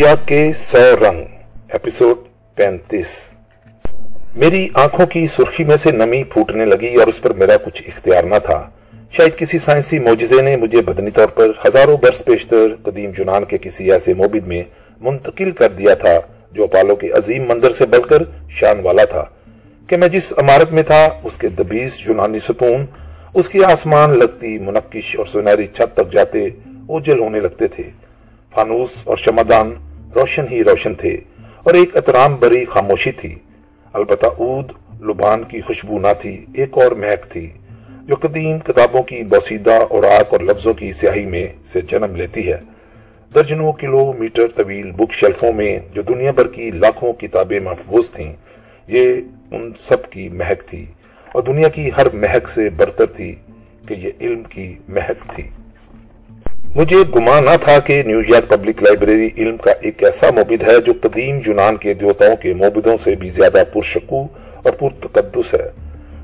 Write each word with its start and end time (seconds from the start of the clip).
کے 0.00 0.52
سو 0.56 0.96
رنگ 1.00 1.24
ایپیسوڈ 1.72 2.16
پینتیس۔ 2.54 3.30
میری 4.36 4.68
آنکھوں 4.74 5.06
کی 5.06 5.26
سرخی 5.26 5.64
میں 5.64 5.76
سے 5.76 5.90
نمی 5.90 6.24
پھوٹنے 6.24 6.64
لگی 6.64 6.94
اور 6.94 7.06
اس 7.06 7.22
پر 7.22 7.32
میرا 7.32 7.56
کچھ 7.56 7.82
اختیار 7.86 8.24
نہ 8.24 8.34
تھا۔ 8.44 8.70
شاید 9.10 9.36
کسی 9.36 9.58
سائنسی 9.58 9.98
معجزے 9.98 10.42
نے 10.42 10.56
مجھے 10.56 10.82
بدنی 10.82 11.10
طور 11.10 11.26
پر 11.26 11.46
ہزاروں 11.66 11.96
برس 11.96 12.24
پیشتر 12.24 12.74
قدیم 12.82 13.10
جنان 13.10 13.44
کے 13.44 13.58
کسی 13.58 13.92
ایسے 13.92 14.14
موبد 14.14 14.46
میں 14.46 14.62
منتقل 15.00 15.50
کر 15.50 15.68
دیا 15.68 15.94
تھا 15.94 16.20
جو 16.52 16.64
اپالو 16.64 16.96
کے 16.96 17.08
عظیم 17.08 17.44
مندر 17.48 17.70
سے 17.70 17.86
بڑھ 17.86 18.08
کر 18.08 18.22
شان 18.48 18.80
والا 18.82 19.04
تھا۔ 19.04 19.24
کہ 19.86 19.96
میں 19.96 20.08
جس 20.08 20.32
عمارت 20.36 20.72
میں 20.72 20.82
تھا، 20.82 21.08
اس 21.22 21.36
کے 21.36 21.48
دبیس 21.48 22.08
یونانی 22.08 22.38
ستون، 22.38 22.86
اس 23.34 23.48
کی 23.48 23.64
آسمان 23.64 24.18
لگتی 24.18 24.58
منقش 24.58 25.16
اور 25.16 25.26
سنہری 25.26 25.66
چھت 25.66 25.96
تک 25.96 26.12
جاتے 26.12 26.46
اوجل 26.86 27.18
ہونے 27.18 27.40
لگتے 27.40 27.66
تھے۔ 27.66 27.82
فانوس 28.54 29.02
اور 29.04 29.16
شمدان 29.16 29.74
روشن 30.14 30.44
ہی 30.50 30.64
روشن 30.64 30.94
تھے 30.94 31.16
اور 31.62 31.74
ایک 31.74 31.96
اترام 31.96 32.36
بری 32.36 32.64
خاموشی 32.64 33.12
تھی۔ 33.12 33.34
البتہ 33.92 34.26
اود 34.26 34.72
لبان 35.00 35.42
کی 35.42 35.60
خوشبو 35.60 35.98
نہ 35.98 36.12
تھی، 36.18 36.44
ایک 36.54 36.78
اور 36.78 36.92
مہک 36.92 37.30
تھی 37.30 37.48
جو 38.02 38.16
قدیم 38.20 38.58
کتابوں 38.58 39.02
کی 39.02 39.22
بوسیدہ 39.22 39.72
اوراق 39.90 40.32
اور 40.32 40.40
لفظوں 40.40 40.72
کی 40.72 40.92
سیاہی 40.92 41.26
میں 41.26 41.46
سے 41.64 41.80
جنم 41.80 42.16
لیتی 42.16 42.48
ہے۔ 42.52 42.56
درجنوں 43.34 43.72
کلو 43.72 44.12
میٹر 44.12 44.48
طویل 44.48 44.90
بک 44.90 45.12
شیلفوں 45.12 45.52
میں 45.52 45.78
جو 45.90 46.02
دنیا 46.02 46.30
بھر 46.30 46.46
کی 46.46 46.70
لاکھوں 46.70 47.12
کتابیں 47.12 47.60
محفوظ 47.60 48.10
تھیں، 48.10 48.32
یہ 48.88 49.14
ان 49.50 49.70
سب 49.78 50.10
کی 50.10 50.28
مہک 50.28 50.68
تھی 50.68 50.84
اور 51.32 51.42
دنیا 51.42 51.68
کی 51.68 51.90
ہر 51.96 52.06
مہک 52.12 52.48
سے 52.48 52.68
برتر 52.70 53.06
تھی 53.06 53.34
کہ 53.88 53.94
یہ 53.94 54.10
علم 54.20 54.42
کی 54.42 54.74
مہک 54.88 55.30
تھی۔ 55.34 55.48
مجھے 56.76 56.96
گمان 57.16 57.44
نہ 57.44 57.50
تھا 57.60 57.78
کہ 57.78 58.02
نیو 58.02 58.20
یارک 58.28 58.48
پبلک 58.48 58.82
لائبریری 58.82 59.28
علم 59.38 59.56
کا 59.56 59.72
ایک 59.80 60.04
ایسا 60.04 60.30
موبد 60.30 60.62
ہے 60.62 60.80
جو 60.84 60.92
قدیم 61.00 61.38
یونان 61.46 61.76
کے 61.76 61.94
دیوتاؤں 61.94 62.36
کے 62.36 62.54
موبدوں 62.54 62.96
سے 62.96 63.16
بھی 63.16 63.30
زیادہ 63.30 63.62
پرشکو 63.72 64.26
اور 64.62 64.72
پرتقدس 64.72 65.54
ہے۔ 65.54 65.68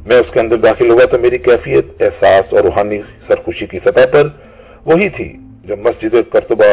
میں 0.06 0.16
اس 0.16 0.30
کے 0.30 0.40
اندر 0.40 0.56
داخل 0.56 0.90
ہوا 0.90 1.04
تو 1.04 1.18
میری 1.18 1.38
کیفیت، 1.38 2.02
احساس 2.02 2.54
اور 2.54 2.64
روحانی 2.64 2.98
سرخوشی 3.20 3.66
کی 3.66 3.78
سطح 3.78 4.06
پر 4.10 4.28
وہی 4.84 5.08
تھی 5.08 5.32
جو 5.64 5.76
مسجد 5.76 6.14
کرتبہ 6.32 6.64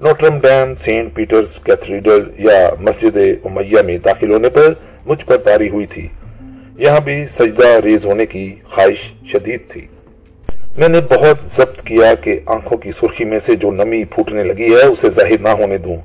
Notre 0.00 0.38
Dame, 0.38 0.74
Saint 0.74 1.14
Peter's 1.14 1.60
cathedral 1.60 2.30
یا 2.38 2.70
مسجد 2.80 3.16
امیہ 3.44 3.82
میں 3.82 3.98
داخل 3.98 4.30
ہونے 4.30 4.48
پر 4.48 4.72
مجھ 5.06 5.26
پر 5.26 5.36
تاری 5.36 5.68
ہوئی 5.68 5.86
تھی۔ 5.86 6.08
یہاں 6.78 7.00
بھی 7.00 7.26
سجدہ 7.26 7.68
ریز 7.84 8.06
ہونے 8.06 8.26
کی 8.26 8.54
خواہش 8.64 9.12
شدید 9.26 9.60
تھی۔ 9.68 9.80
میں 10.78 10.88
نے 10.88 11.00
بہت 11.00 11.42
ضبط 11.42 11.82
کیا 11.82 12.14
کہ 12.14 12.40
آنکھوں 12.46 12.78
کی 12.78 12.92
سرخی 12.92 13.24
میں 13.24 13.38
سے 13.38 13.56
جو 13.56 13.70
نمی 13.70 14.04
پھوٹنے 14.04 14.44
لگی 14.44 14.74
ہے، 14.74 14.82
اسے 14.82 15.10
ظاہر 15.10 15.40
نہ 15.40 15.48
ہونے 15.48 15.78
دوں۔ 15.78 15.96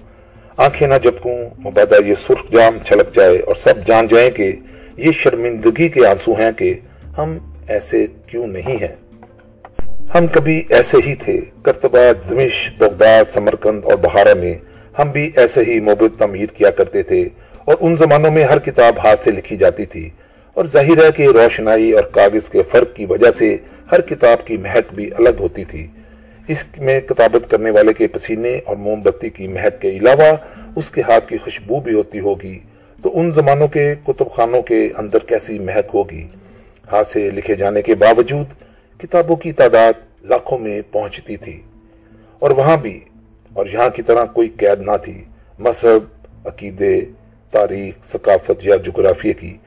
آنکھیں 0.58 0.88
نہ 0.88 0.94
جھپکوں 1.04 1.50
مبادہ 1.66 1.96
یہ 2.06 2.16
سرخ 2.16 2.52
جام 2.52 2.78
چھلک 2.84 3.16
جائے 3.16 3.40
اور 3.40 3.56
سب 3.56 3.74
جان 3.86 4.08
جائیں 4.08 4.32
کہ 4.32 4.52
یہ 4.98 5.12
شرمندگی 5.12 5.90
کے 5.90 6.08
آنسو 6.08 6.34
ہیں 6.34 6.52
کہ 6.52 6.74
ہم 7.18 7.38
ایسے 7.68 8.06
کیوں 8.26 8.48
نہیں 8.48 8.84
ہیں۔ 8.84 8.96
ہم 10.16 10.28
کبھی 10.28 10.64
ایسے 10.70 10.98
ہی 11.08 11.16
تھے۔ 11.16 11.40
کرتبہ 11.64 11.98
دمش 12.30 12.72
بغداد، 12.78 13.30
سمرکند 13.30 13.82
اور 13.86 13.94
بہارا 13.94 14.34
میں 14.34 14.54
ہم 15.00 15.10
بھی 15.10 15.32
ایسے 15.36 15.62
ہی 15.62 15.80
موبت 15.80 16.20
تعمیر 16.20 16.46
کیا 16.46 16.70
کرتے 16.70 17.04
تھے 17.04 17.30
اور 17.66 17.76
ان 17.80 17.96
زمانوں 17.96 18.32
میں 18.32 18.44
ہر 18.44 18.60
کتاب 18.60 19.06
ہاتھ 19.06 19.24
سے 19.24 19.32
لکھی 19.32 19.56
جاتی 19.56 19.86
تھی۔ 19.86 20.10
اور 20.58 20.66
ظاہر 20.66 21.06
ہے 21.06 21.12
کہ 21.12 21.24
روشنائی 21.24 21.92
اور 21.92 22.04
کاغذ 22.04 22.50
کے 22.50 22.62
فرق 22.64 22.96
کی 22.96 23.06
وجہ 23.06 23.32
سے 23.32 23.58
ہر 23.92 24.02
کتاب 24.02 24.48
کی 24.48 24.58
مہک 24.58 24.94
بھی 24.94 25.10
الگ 25.18 25.30
ہوتی 25.40 25.64
تھی۔ 25.64 25.88
اس 26.48 26.66
میں 26.78 27.00
کتابت 27.02 27.52
کرنے 27.52 27.70
والے 27.70 27.94
کے 27.94 28.08
پسینے 28.08 28.60
اور 28.66 28.76
موم 28.76 29.02
بتی 29.02 29.30
کی 29.30 29.48
مہک 29.48 29.82
کے 29.82 29.90
علاوہ 29.90 30.36
اس 30.76 30.92
کے 30.92 31.02
ہاتھ 31.02 31.28
کی 31.28 31.38
خوشبو 31.38 31.80
بھی 31.80 31.94
ہوتی 31.94 32.20
ہوگی۔ 32.20 32.60
تو 33.04 33.20
ان 33.20 33.32
زمانوں 33.32 33.68
کے 33.68 33.96
کتب 34.04 34.32
خانوں 34.32 34.62
کے 34.62 34.90
اندر 34.98 35.18
کیسی 35.20 35.60
مہک 35.60 35.90
ہوگی؟ 35.94 36.28
ہاتھ 36.92 37.08
سے 37.08 37.30
لکھے 37.30 37.56
جانے 37.56 37.82
کے 37.82 37.96
باوجود 37.96 38.46
کتابوں 39.00 39.36
کی 39.36 39.52
تعداد 39.52 39.94
لاکھوں 40.24 40.58
میں 40.58 40.82
پہنچتی 40.92 41.38
تھی۔ 41.38 41.62
اور 42.40 42.52
وہاں 42.52 42.78
بھی، 42.78 43.00
اور 43.54 43.66
یہاں 43.74 43.90
کی 43.90 44.02
طرح 44.02 44.26
کوئی 44.26 44.50
قید 44.50 44.82
نہ 44.82 44.98
تھی۔ 45.04 45.24
مذہب، 45.60 46.28
عقیدے، 46.48 47.02
تاریخ، 47.52 48.04
ثقافت 48.04 48.66
یا 48.66 48.76
جغرافیہ 48.76 49.34
کی 49.40 49.58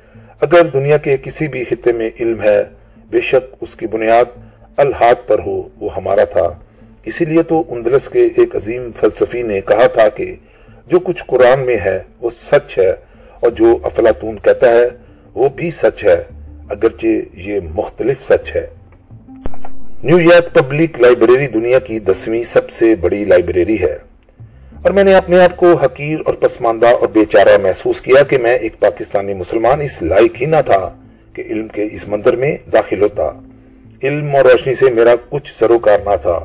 اگر 0.40 0.62
دنیا 0.64 0.96
کے 0.96 1.16
کسی 1.16 1.48
بھی 1.48 1.64
خطے 1.64 1.92
میں 1.92 2.10
علم 2.20 2.42
ہے، 2.42 2.64
بے 3.10 3.20
شک 3.20 3.54
اس 3.60 3.76
کی 3.76 3.86
بنیاد 3.86 4.24
الحاد 4.76 5.14
پر 5.26 5.38
ہو، 5.38 5.68
وہ 5.80 5.94
ہمارا 5.96 6.24
تھا۔ 6.24 6.48
اسی 7.04 7.24
لیے 7.24 7.42
تو 7.42 7.62
اندلس 7.68 8.08
کے 8.08 8.26
ایک 8.36 8.56
عظیم 8.56 8.90
فلسفی 9.00 9.42
نے 9.42 9.60
کہا 9.60 9.86
تھا 9.86 10.08
کہ 10.08 10.34
جو 10.86 10.98
کچھ 10.98 11.24
قرآن 11.26 11.60
میں 11.60 11.76
ہے، 11.76 11.98
وہ 12.20 12.30
سچ 12.30 12.78
ہے، 12.78 12.90
اور 13.40 13.50
جو 13.50 13.78
افلاطون 13.82 14.38
کہتا 14.38 14.70
ہے، 14.70 14.88
وہ 15.34 15.48
بھی 15.48 15.70
سچ 15.70 16.04
ہے، 16.04 16.22
اگرچہ 16.68 17.06
یہ 17.32 17.60
مختلف 17.74 18.24
سچ 18.24 18.56
ہے۔ 18.56 18.66
نیو 20.02 20.20
یارک 20.20 20.54
پبلک 20.54 21.00
لائبریری 21.00 21.46
دنیا 21.46 21.78
کی 21.78 21.98
دسویں 21.98 22.44
سب 22.44 22.70
سے 22.70 22.94
بڑی 22.94 23.24
لائبریری 23.24 23.80
ہے۔ 23.80 23.98
اور 24.82 24.90
میں 24.90 25.04
نے 25.04 25.14
اپنے 25.14 25.40
آپ 25.40 25.56
کو 25.56 25.74
حقیر 25.74 26.18
اور 26.26 26.34
پسماندہ 26.34 26.86
اور 26.86 27.08
بیچارہ 27.08 27.58
محسوس 27.62 28.00
کیا 28.00 28.22
کہ 28.22 28.38
میں 28.38 28.54
ایک 28.54 28.80
پاکستانی 28.80 29.34
مسلمان 29.34 29.80
اس 29.80 30.02
لائق 30.02 30.40
ہی 30.40 30.46
نہ 30.46 30.56
تھا 30.66 30.96
کہ 31.32 31.42
علم 31.46 31.68
کے 31.68 31.88
اس 31.92 32.08
مندر 32.08 32.36
میں 32.36 32.56
داخل 32.72 33.02
ہوتا۔ 33.02 33.30
علم 34.02 34.36
اور 34.36 34.44
روشنی 34.44 34.74
سے 34.74 34.90
میرا 34.90 35.14
کچھ 35.28 35.58
سروکار 35.58 35.98
نہ 36.04 36.16
تھا۔ 36.22 36.44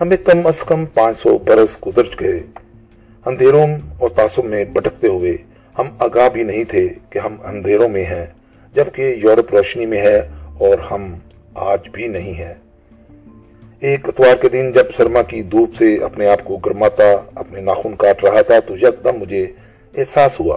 ہمیں 0.00 0.16
کم 0.16 0.46
از 0.46 0.64
کم 0.64 0.84
پانچ 0.86 1.18
سو 1.18 1.38
برس 1.38 1.78
گزر 1.86 2.02
گئے 2.20 2.40
اندھیروں 3.26 3.66
اور 3.98 4.08
تعصب 4.08 4.44
میں 4.44 4.64
بھٹکتے 4.64 5.06
ہوئے 5.06 5.36
ہم 5.78 5.88
آگاہ 5.98 6.28
بھی 6.28 6.42
نہیں 6.42 6.64
تھے 6.64 6.88
کہ 7.10 7.18
ہم 7.18 7.36
اندھیروں 7.44 7.88
میں 7.88 8.04
ہیں، 8.04 8.26
جبکہ 8.74 9.02
یورپ 9.02 9.54
روشنی 9.54 9.86
میں 9.86 10.00
ہے 10.00 10.18
اور 10.58 10.78
ہم 10.90 11.14
آج 11.54 11.88
بھی 11.92 12.06
نہیں 12.06 12.34
ہیں۔ 12.34 12.54
ایک 13.84 14.08
اتوار 14.08 14.34
کے 14.34 14.48
دن 14.48 14.70
جب 14.72 14.90
سرما 14.96 15.22
کی 15.22 15.42
دھوپ 15.42 15.74
سے 15.74 15.86
اپنے 16.04 16.26
آپ 16.26 16.44
کو 16.44 16.56
گرماتا، 16.56 17.04
اپنے 17.34 17.60
ناخن 17.60 17.96
کاٹ 17.96 18.24
رہا 18.24 18.42
تھا، 18.42 18.58
تو 18.60 18.76
یکدم 18.76 19.16
مجھے 19.16 19.46
احساس 19.94 20.40
ہوا 20.40 20.56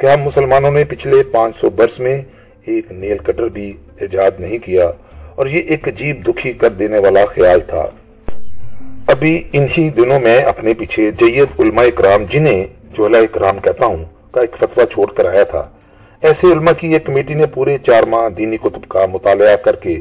کہ 0.00 0.06
ہم 0.06 0.22
مسلمانوں 0.22 0.70
نے 0.70 0.84
پچھلے 0.84 1.22
پانچ 1.32 1.56
سو 1.56 1.70
برس 1.70 1.98
میں 2.00 2.20
ایک 2.66 2.92
نیل 2.92 3.18
کٹر 3.18 3.48
بھی 3.48 3.72
ایجاد 4.00 4.38
نہیں 4.38 4.58
کیا 4.58 4.90
اور 5.34 5.46
یہ 5.46 5.62
ایک 5.66 5.88
عجیب 5.88 6.26
دکھی 6.26 6.52
کر 6.52 6.68
دینے 6.68 6.98
والا 6.98 7.24
خیال 7.24 7.60
تھا۔ 7.60 7.86
ابھی 9.06 9.42
انہی 9.52 9.88
دنوں 9.90 10.20
میں 10.20 10.38
اپنے 10.42 10.74
پیچھے 10.74 11.10
جید 11.10 11.60
علماء 11.60 11.84
اکرام، 11.84 12.24
جنہیں 12.28 12.64
جوہلا 12.94 13.18
اکرام 13.18 13.58
کہتا 13.58 13.86
ہوں، 13.86 14.04
کا 14.32 14.40
ایک 14.40 14.56
فتوہ 14.56 14.84
چھوڑ 14.84 15.12
کر 15.12 15.24
آیا 15.24 15.42
تھا۔ 15.42 15.68
ایسے 16.22 16.46
علماء 16.46 16.72
کی 16.72 16.92
ایک 16.92 17.06
کمیٹی 17.06 17.34
نے 17.34 17.46
پورے 17.46 17.76
چار 17.78 18.02
ماہ 18.02 18.28
دینی 18.28 18.56
کتب 18.56 18.88
کا 18.88 19.06
مطالعہ 19.06 19.56
کر 19.56 19.76
کے 19.76 19.98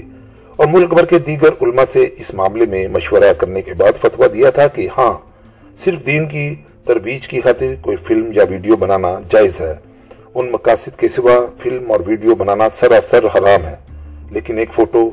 اور 0.59 0.68
ملک 0.68 0.94
بھر 0.94 1.06
کے 1.06 1.20
دیگر 1.20 1.50
علماء 1.62 1.84
سے 1.90 2.09
اس 2.18 2.34
معاملے 2.34 2.66
میں 2.66 2.88
مشورہ 2.88 3.34
کرنے 3.34 3.62
کے 3.62 3.74
بعد 3.74 3.92
فتویٰ 4.02 4.34
دیا 4.34 4.50
تھا 4.50 4.68
کہ 4.68 4.88
ہاں 4.97 5.18
صرف 5.78 6.06
دین 6.06 6.25
کی 6.25 6.56
ترویج 6.86 7.28
کی 7.28 7.42
خاطر 7.42 7.74
کوئی 7.81 7.97
فلم 7.97 8.31
یا 8.34 8.44
ویڈیو 8.50 8.75
بنانا 8.75 9.20
جائز 9.30 9.62
ہے۔ 9.62 9.74
ان 10.36 10.52
مقاصد 10.52 11.00
کے 11.00 11.08
سوا 11.08 11.46
فلم 11.58 11.92
اور 11.92 12.00
ویڈیو 12.06 12.36
بنانا 12.36 12.70
سراسر 12.74 13.25
حرام 13.36 13.66
ہے، 13.66 13.75
لیکن 14.31 14.58
ایک 14.58 14.70
فوٹو، 14.74 15.09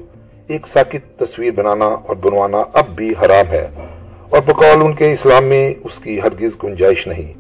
ایک 0.47 0.67
ساکت 0.67 1.19
تصویر 1.19 1.51
بنانا 1.51 1.87
اور 1.87 2.17
بنوانا 2.17 2.63
اب 2.73 2.97
بھی 2.97 3.11
حرام 3.11 3.51
ہے۔ 3.51 3.67
اور 4.31 4.41
بقول 4.47 4.83
ان 4.83 4.93
کے 4.93 5.13
اسلام 5.13 5.45
میں 5.45 5.75
اس 5.85 6.01
کی 6.01 6.21
ہرگز 6.21 6.57
گنجائش 6.65 7.07
نہیں۔ 7.07 7.33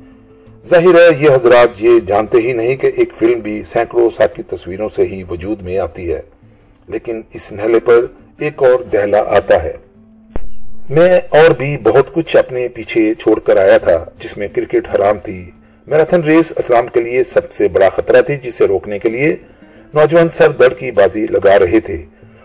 ظاہر 0.68 0.94
ہے، 0.94 1.24
یہ 1.24 1.30
حضرات 1.30 1.68
یہ 1.78 2.00
جانتے 2.06 2.38
ہی 2.38 2.52
نہیں 2.52 2.76
کہ 2.76 2.90
ایک 2.96 3.12
فلم 3.12 3.38
بھی 3.38 3.62
سینکڑوں 3.66 4.10
ساکت 4.10 4.50
تصویروں 4.50 4.88
سے 4.88 5.04
ہی 5.04 5.22
وجود 5.30 5.62
میں 5.62 5.78
آتی 5.78 6.12
ہے۔ 6.12 6.20
لیکن 6.88 7.22
اس 7.32 7.52
نہلے 7.52 7.80
پر 7.80 8.06
ایک 8.38 8.62
اور 8.62 8.82
دہلا 8.82 9.22
آتا 9.26 9.62
ہے۔ 9.62 9.72
میں 10.90 11.20
اور 11.28 11.50
بھی 11.50 11.76
بہت 11.82 12.14
کچھ 12.14 12.36
اپنے 12.36 12.68
پیچھے 12.68 13.14
چھوڑ 13.14 13.40
کر 13.40 13.56
آیا 13.56 13.78
تھا، 13.78 14.04
جس 14.18 14.38
میں 14.38 14.48
کرکٹ 14.48 14.94
حرام 14.94 15.18
تھی۔ 15.18 15.50
میراتھن 15.86 16.20
ریس 16.20 16.52
اسلام 16.56 16.86
کے 16.86 17.00
لیے 17.00 17.22
سب 17.22 17.52
سے 17.52 17.68
بڑا 17.68 17.88
خطرہ 17.88 18.22
تھی، 18.22 18.36
جسے 18.36 18.66
روکنے 18.66 18.98
کے 18.98 19.08
لیے 19.08 19.36
نوجوان 19.94 20.28
سر 20.32 20.48
درد 20.48 20.78
کی 20.78 20.90
بازی 20.90 21.26
لگا 21.30 21.58
رہے 21.58 21.80
تھے۔ 21.80 21.96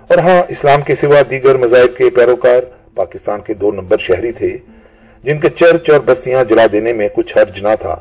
اور 0.07 0.17
ہاں 0.17 0.43
اسلام 0.47 0.81
کے 0.81 0.95
سوا 0.95 1.21
دیگر 1.29 1.55
مذاہب 1.55 1.97
کے 1.97 2.09
پیروکار 2.09 2.61
پاکستان 2.95 3.39
کے 3.41 3.53
دو 3.53 3.71
نمبر 3.71 3.97
شہری 3.97 4.31
تھے، 4.31 4.57
جن 5.23 5.37
کے 5.37 5.49
چرچ 5.49 5.89
اور 5.89 5.99
بستیاں 6.05 6.43
جلا 6.43 6.65
دینے 6.71 6.93
میں 6.93 7.07
کچھ 7.15 7.37
حرج 7.37 7.61
نہ 7.61 7.75
تھا۔ 7.79 7.95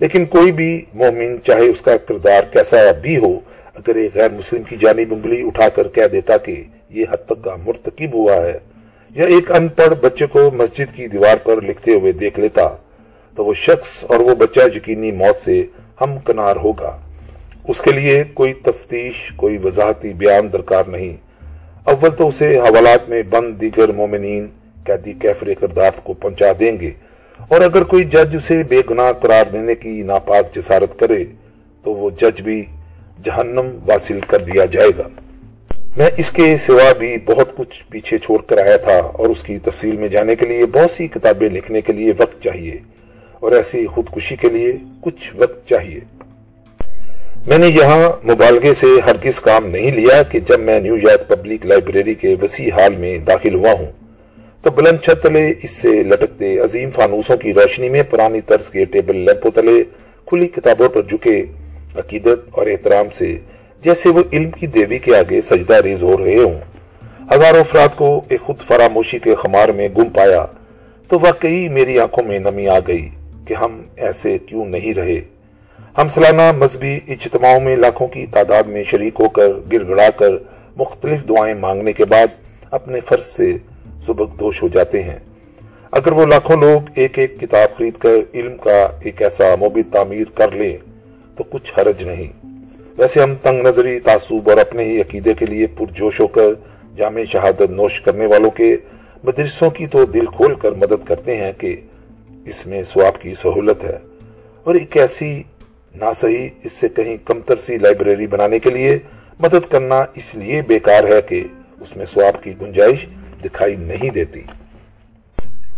لیکن 0.00 0.24
کوئی 0.24 0.52
بھی 0.52 0.84
مومن، 0.94 1.36
چاہے 1.44 1.66
اس 1.66 1.80
کا 1.80 1.96
کردار 1.96 2.42
کیسا 2.52 2.76
بھی 3.02 3.16
ہو 3.16 3.40
اگر 3.76 3.94
ایک 3.94 4.14
غیر 4.14 4.30
مسلم 4.30 4.62
کی 4.62 4.76
جانب 4.76 5.12
انگلی 5.14 5.46
اٹھا 5.46 5.68
کر 5.68 5.88
کہہ 5.88 6.06
دیتا 6.12 6.36
کہ 6.36 6.64
یہ 6.90 7.04
حد 7.10 7.26
تک 7.26 7.44
کا 7.44 7.56
مرتکب 7.56 8.14
ہوا 8.14 8.36
ہے، 8.36 8.58
یا 9.10 9.24
ایک 9.24 9.52
ان 9.52 9.68
پڑھ 9.68 9.94
بچے 10.00 10.26
کو 10.26 10.50
مسجد 10.50 10.94
کی 10.94 11.06
دیوار 11.06 11.36
پر 11.36 11.60
لکھتے 11.60 11.94
ہوئے 11.94 12.12
دیکھ 12.12 12.40
لیتا، 12.40 12.68
تو 13.34 13.44
وہ 13.44 13.54
شخص 13.54 14.04
اور 14.08 14.20
وہ 14.20 14.34
بچہ 14.34 14.60
یقینی 14.76 15.12
موت 15.12 15.44
سے 15.44 15.62
ہم 16.00 16.18
کنار 16.18 16.56
ہوگا۔ 16.56 16.96
اس 17.68 17.82
کے 17.82 17.92
لیے 17.92 18.24
کوئی 18.34 18.52
تفتیش، 18.52 19.32
کوئی 19.36 19.58
وضاحتی 19.64 20.12
بیان 20.12 20.52
درکار 20.52 20.84
نہیں۔ 20.84 21.16
اول 21.84 22.10
تو 22.10 22.28
اسے 22.28 22.58
حوالات 22.58 23.08
میں 23.08 23.22
بند 23.22 23.60
دیگر 23.60 23.92
مومنین، 23.92 24.46
قیدی 24.84 25.12
کیفر 25.12 25.54
کردار 25.60 25.90
کو 26.02 26.12
پہنچا 26.12 26.52
دیں 26.60 26.80
گے۔ 26.80 26.90
اور 27.48 27.60
اگر 27.60 27.82
کوئی 27.82 28.04
جج 28.04 28.36
اسے 28.36 28.62
بے 28.62 28.80
گناہ 28.90 29.12
قرار 29.12 29.44
دینے 29.52 29.74
کی 29.74 30.02
ناپاک 30.02 30.54
جسارت 30.54 30.98
کرے، 30.98 31.24
تو 31.84 31.94
وہ 31.94 32.10
جج 32.10 32.42
بھی 32.42 32.64
جہنم 33.24 33.68
واصل 33.86 34.20
کر 34.20 34.38
دیا 34.38 34.64
جائے 34.64 34.90
گا۔ 34.98 35.08
میں 35.96 36.10
اس 36.16 36.30
کے 36.30 36.56
سوا 36.56 36.92
بھی 36.92 37.16
بہت 37.24 37.56
کچھ 37.56 37.84
پیچھے 37.90 38.18
چھوڑ 38.18 38.42
کر 38.42 38.58
آیا 38.58 38.76
تھا 38.76 38.98
اور 38.98 39.28
اس 39.28 39.42
کی 39.42 39.58
تفصیل 39.58 39.96
میں 39.96 40.08
جانے 40.08 40.36
کے 40.36 40.46
لیے 40.46 40.66
بہت 40.66 40.90
سی 40.90 41.06
کتابیں 41.06 41.48
لکھنے 41.48 41.80
کے 41.80 41.92
لیے 41.92 42.12
وقت 42.18 42.42
چاہیے 42.42 42.76
اور 43.40 43.52
ایسی 43.52 43.86
خودکشی 43.86 44.36
کے 44.36 44.48
لیے 44.48 44.72
کچھ 45.00 45.30
وقت 45.34 45.68
چاہیے۔ 45.68 46.00
میں 47.46 47.58
نے 47.58 47.66
یہاں 47.68 48.26
مبالغے 48.26 48.72
سے 48.72 48.86
ہرگز 49.06 49.40
کام 49.40 49.66
نہیں 49.66 49.90
لیا 49.90 50.22
کہ 50.22 50.40
جب 50.40 50.60
میں 50.60 50.80
نیو 50.80 50.96
یارک 50.96 51.28
پبلک 51.28 51.66
لائبریری 51.66 52.14
کے 52.14 52.36
وسیع 52.42 52.70
حال 52.72 52.96
میں 52.96 53.18
داخل 53.18 53.54
ہوا 53.54 53.72
ہوں 53.72 53.92
تو 54.62 54.70
بلند 54.70 54.98
چھت 55.02 55.22
تلے 55.22 55.52
اس 55.62 55.70
سے 55.70 55.88
لٹکتے 55.88 56.58
عظیم 56.58 56.90
فانوسوں 56.90 57.36
کی 57.36 57.54
روشنی 57.54 57.88
میں 57.88 58.02
پرانی 58.02 58.40
طرز 58.40 58.70
کے 58.70 58.84
ٹیبل 58.84 59.16
لیمپوں 59.16 59.50
تلے 59.50 59.84
کھلی 60.26 60.46
کتابوں 60.46 60.88
پر 60.88 61.02
جھکے 61.02 61.42
عقیدت 61.98 62.48
اور 62.50 62.66
احترام 62.66 63.08
سے 63.12 63.38
جیسے 63.80 64.08
وہ 64.08 64.22
علم 64.32 64.50
کی 64.50 64.66
دیوی 64.66 64.98
کے 64.98 65.16
آگے 65.16 65.40
سجدہ 65.40 65.74
ریز 65.74 66.02
ہو 66.02 66.16
رہے 66.16 66.36
ہوں۔ 66.36 66.58
ہزاروں 67.34 67.60
افراد 67.60 67.88
کو 67.96 68.20
ایک 68.28 68.40
خود 68.40 68.58
فراموشی 68.58 69.18
کے 69.18 69.34
خمار 69.34 69.68
میں 69.68 69.88
گم 69.98 70.08
پایا 70.08 70.46
تو 71.08 71.18
واقعی 71.20 71.68
میری 71.68 71.98
آنکھوں 71.98 72.24
میں 72.24 72.38
نمی 72.38 72.68
آ 72.68 72.78
گئی 72.86 73.08
کہ 73.46 73.54
ہم 73.54 73.82
ایسے 73.96 74.38
کیوں 74.38 74.64
نہیں 74.66 74.94
رہے۔ 74.94 75.20
ہم 75.98 76.08
سالانہ 76.08 76.52
مذہبی 76.52 77.00
اجتماعوں 77.08 77.60
میں 77.60 77.76
لاکھوں 77.76 78.06
کی 78.06 78.26
تعداد 78.26 78.62
میں 78.62 78.84
شریک 78.84 79.14
ہو 79.20 79.28
کر 79.28 79.48
گر 79.72 79.88
گڑا 79.88 80.10
کر 80.10 80.30
مختلف 80.76 81.28
دعائیں 81.28 81.54
مانگنے 81.54 81.92
کے 81.92 82.04
بعد 82.04 82.26
اپنے 82.70 83.00
فرض 83.00 83.22
سے 83.22 83.52
سبق 84.02 84.40
دوش 84.40 84.62
ہو 84.62 84.68
جاتے 84.68 85.02
ہیں۔ 85.02 85.18
اگر 85.92 86.12
وہ 86.12 86.26
لاکھوں 86.26 86.56
لوگ 86.56 86.80
ایک 86.94 87.18
ایک 87.18 87.40
کتاب 87.40 87.78
خرید 87.78 87.96
کر 87.96 88.14
علم 88.34 88.56
کا 88.56 88.88
ایک 89.04 89.22
ایسا 89.22 89.54
مبید 89.60 89.92
تعمیر 89.92 90.24
کر 90.34 90.52
لیں 90.52 90.76
تو 91.36 91.44
کچھ 91.44 91.72
حرج 91.78 92.02
نہیں۔ 92.02 92.46
ویسے 92.98 93.22
ہم 93.22 93.34
تنگ 93.34 93.66
نظری، 93.66 93.98
تعصب 93.98 94.50
اور 94.50 94.58
اپنے 94.58 94.84
ہی 94.84 95.00
عقیدے 95.00 95.34
کے 95.34 95.46
لیے 95.46 95.66
پرجوش 95.66 96.20
ہو 96.20 96.26
کر 96.26 96.54
جامع 96.96 97.24
شہادت 97.24 97.70
نوش 97.70 98.00
کرنے 98.00 98.26
والوں 98.26 98.50
کے 98.50 98.76
مدرسوں 99.24 99.70
کی 99.70 99.86
تو 99.86 100.04
دل 100.04 100.26
کھول 100.26 100.54
کر 100.54 100.72
مدد 100.72 101.04
کرتے 101.04 101.36
ہیں 101.36 101.52
کہ 101.58 101.76
اس 102.46 102.66
میں 102.66 102.82
سواب 102.82 103.20
کی 103.20 103.34
سہولت 103.34 103.84
ہے۔ 103.84 103.98
اور 104.64 104.74
ایک 104.74 104.96
ایسی 104.96 105.42
نہ 105.94 106.04
صحیح 106.14 106.48
اس 106.64 106.72
سے 106.72 106.88
کہیں 106.88 107.16
کمتر 107.24 107.56
سی 107.56 107.78
لائبریری 107.78 108.26
بنانے 108.26 108.58
کے 108.58 108.70
لیے 108.70 108.98
مدد 109.40 109.70
کرنا 109.70 110.04
اس 110.14 110.34
لیے 110.34 110.62
بیکار 110.62 111.04
ہے 111.04 111.22
کہ 111.22 111.44
اس 111.80 111.96
میں 111.96 112.06
سواب 112.06 112.42
کی 112.42 112.54
گنجائش 112.62 113.06
دکھائی 113.44 113.76
نہیں 113.76 114.10
دیتی۔ 114.10 114.42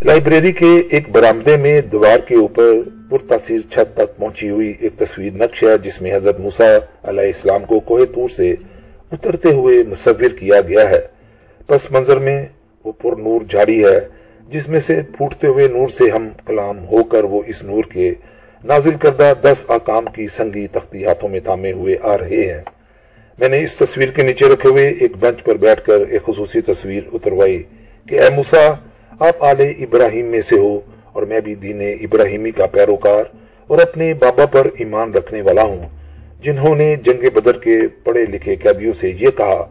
لائبریری 0.05 0.53
کے 0.53 0.67
ایک 0.91 1.09
برامدے 1.09 1.57
میں 1.57 1.81
دیوار 1.83 2.19
کے 2.19 2.35
اوپر 2.35 2.65
پرتاثیر 3.11 3.61
چھت 3.71 3.95
تک 3.95 4.17
پہنچی 4.17 4.51
ہوئی 4.51 4.75
ایک 4.81 4.93
تصویر 4.97 5.33
نقش 5.33 5.63
ہے، 5.63 5.79
جس 5.83 6.01
میں 6.03 6.15
حضرت 6.17 6.41
موسیٰ 6.41 6.79
علیہ 7.03 7.27
السلام 7.27 7.65
کو 7.65 7.81
کوہ 7.81 8.05
تور 8.05 8.29
سے 8.29 8.55
اترتے 9.13 9.53
ہوئے 9.53 9.83
مصور 9.89 10.29
کیا 10.39 10.61
گیا 10.61 10.89
ہے۔ 10.91 11.01
پس 11.67 11.91
منظر 11.91 12.19
میں 12.19 12.47
وہ 12.85 12.93
پر 12.93 13.17
نور 13.17 13.41
جھاڑی 13.41 13.85
ہے، 13.85 13.99
جس 14.49 14.69
میں 14.69 14.81
سے 14.81 15.01
پھوٹتے 15.17 15.47
ہوئے 15.47 15.69
نور 15.69 15.89
سے 15.89 16.11
ہم 16.11 16.29
کلام 16.47 16.85
ہو 16.85 17.03
کر 17.05 17.25
وہ 17.25 17.43
اس 17.47 17.63
نور 17.65 17.85
کے 17.85 18.15
نازل 18.65 18.95
کردہ 19.01 19.33
دس 19.43 19.65
آکام 19.69 20.05
کی 20.05 20.29
سنگی 20.29 20.67
تختی 20.67 21.05
ہاتھوں 21.05 21.29
میں 21.29 21.41
تھامے 21.41 21.73
ہوئے 21.73 21.97
آ 22.03 22.19
رہے 22.19 22.45
ہیں۔ 22.53 22.63
میں 23.39 23.49
نے 23.49 23.63
اس 23.65 23.77
تصویر 23.77 24.09
کے 24.09 24.23
نیچے 24.23 24.47
رکھے 24.47 24.69
ہوئے 24.69 24.89
ایک 25.01 25.17
بنچ 25.21 25.43
پر 25.45 25.57
بیٹھ 25.57 25.85
کر 25.85 26.07
ایک 26.09 26.23
خصوصی 26.23 26.61
تصویر 26.61 27.03
اتروائی 27.13 27.63
کہ 28.09 28.21
اے 28.21 28.31
موسیٰ 28.31 28.69
آپ 29.21 29.45
آل 29.45 29.61
ابراہیم 29.61 30.27
میں 30.27 30.41
سے 30.41 30.57
ہو 30.59 30.81
اور 31.13 31.23
میں 31.23 31.41
بھی 31.41 31.55
دین 31.55 31.81
ابراہیمی 32.01 32.51
کا 32.51 32.67
پیروکار 32.67 33.25
اور 33.67 33.79
اپنے 33.79 34.13
بابا 34.15 34.47
پر 34.47 34.67
ایمان 34.79 35.15
رکھنے 35.15 35.41
والا 35.43 35.63
ہوں، 35.63 35.87
جنہوں 36.43 36.75
نے 36.77 36.95
جنگ 36.97 37.29
بدر 37.35 37.59
کے 37.59 37.77
پڑھے 38.05 38.25
لکھے 38.27 38.57
قیدیوں 38.57 38.93
سے 38.93 39.13
یہ 39.21 39.31
کہا 39.37 39.65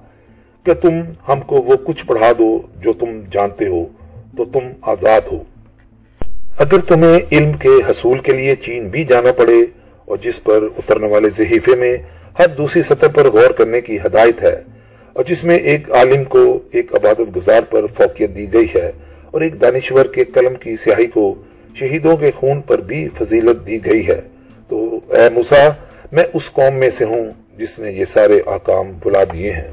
کہ 0.66 0.74
تم 0.74 1.00
ہم 1.28 1.40
کو 1.40 1.62
وہ 1.62 1.76
کچھ 1.84 2.06
پڑھا 2.06 2.32
دو 2.40 2.50
جو 2.82 2.94
تم 2.94 3.22
جانتے 3.32 3.68
ہو، 3.68 3.86
تو 4.38 4.46
تم 4.46 4.68
آزاد 4.82 5.32
ہو۔ 5.32 5.44
اگر 6.60 6.80
تمہیں 6.88 7.20
علم 7.32 7.52
کے 7.54 7.76
حصول 7.90 8.20
کے 8.20 8.32
لیے 8.32 8.56
چین 8.56 8.88
بھی 8.90 9.04
جانا 9.04 9.32
پڑے 9.32 9.62
اور 10.08 10.18
جس 10.18 10.44
پر 10.44 10.68
اترنے 10.78 11.08
والے 11.08 11.30
زحیفے 11.30 11.76
میں 11.76 11.96
ہر 12.40 12.48
دوسری 12.58 12.82
سطح 12.82 13.16
پر 13.16 13.30
غور 13.32 13.52
کرنے 13.58 13.82
کی 13.82 13.98
ہدایت 14.06 14.44
ہے 14.44 14.56
اور 15.16 15.24
جس 15.24 15.44
میں 15.44 15.58
ایک 15.72 15.92
عالم 15.92 16.24
کو 16.24 16.60
ایک 16.72 16.96
عبادت 16.96 17.36
گزار 17.36 17.62
پر 17.70 17.88
فوقیت 17.98 18.36
دی 18.38 18.54
گئی 18.54 18.68
ہے 18.76 18.92
اور 19.32 19.42
ایک 19.42 19.62
دانشور 19.62 20.06
کے 20.06 20.24
قلم 20.24 20.56
کی 20.56 20.76
سیاہی 20.76 21.08
کو 21.08 21.36
شہیدوں 21.76 22.18
کے 22.18 22.32
خون 22.36 22.62
پر 22.62 22.82
بھی 22.82 23.10
فضیلت 23.20 23.68
دی 23.68 23.86
گئی 23.86 24.08
ہے۔ 24.08 24.22
تو 24.68 25.00
اے 25.10 25.30
موسیٰ، 25.30 25.70
میں 26.12 26.24
اس 26.34 26.52
قوم 26.52 26.76
میں 26.76 26.90
سے 26.90 27.06
ہوں 27.06 27.34
جس 27.58 27.80
نے 27.80 27.92
یہ 27.92 28.06
سارے 28.06 28.40
آکام 28.46 28.92
بلا 29.06 29.24
دیے 29.34 29.52
ہیں۔ 29.52 29.72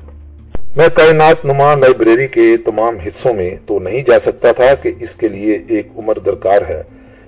میں 0.77 0.89
کائنات 0.95 1.45
نما 1.45 1.75
لائبریری 1.75 2.27
کے 2.27 2.57
تمام 2.65 2.97
حصوں 2.97 3.35
میں 3.35 3.51
تو 3.67 3.79
نہیں 3.79 4.03
جا 4.03 4.19
سکتا 4.19 4.53
تھا 4.53 4.75
کہ 4.75 4.91
اس 5.01 5.15
کے 5.15 5.29
لیے 5.29 5.59
ایک 5.69 5.87
عمر 5.97 6.19
درکار 6.19 6.63
ہے۔ 6.69 6.83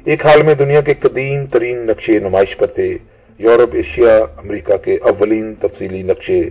ایک 0.05 0.27
حال 0.27 0.43
میں 0.43 0.55
دنیا 0.55 0.81
کے 0.81 0.95
قدیم 1.01 1.47
ترین 1.47 1.79
نقشے 1.79 2.19
نمائش 2.19 2.57
پر 2.57 2.67
تھے۔ 2.67 2.95
یورپ، 3.39 3.71
ایشیا، 3.73 4.17
امریکہ 4.17 4.77
کے 4.77 4.97
اولین 5.03 5.55
تفصیلی 5.55 6.03
نقشے۔ 6.03 6.43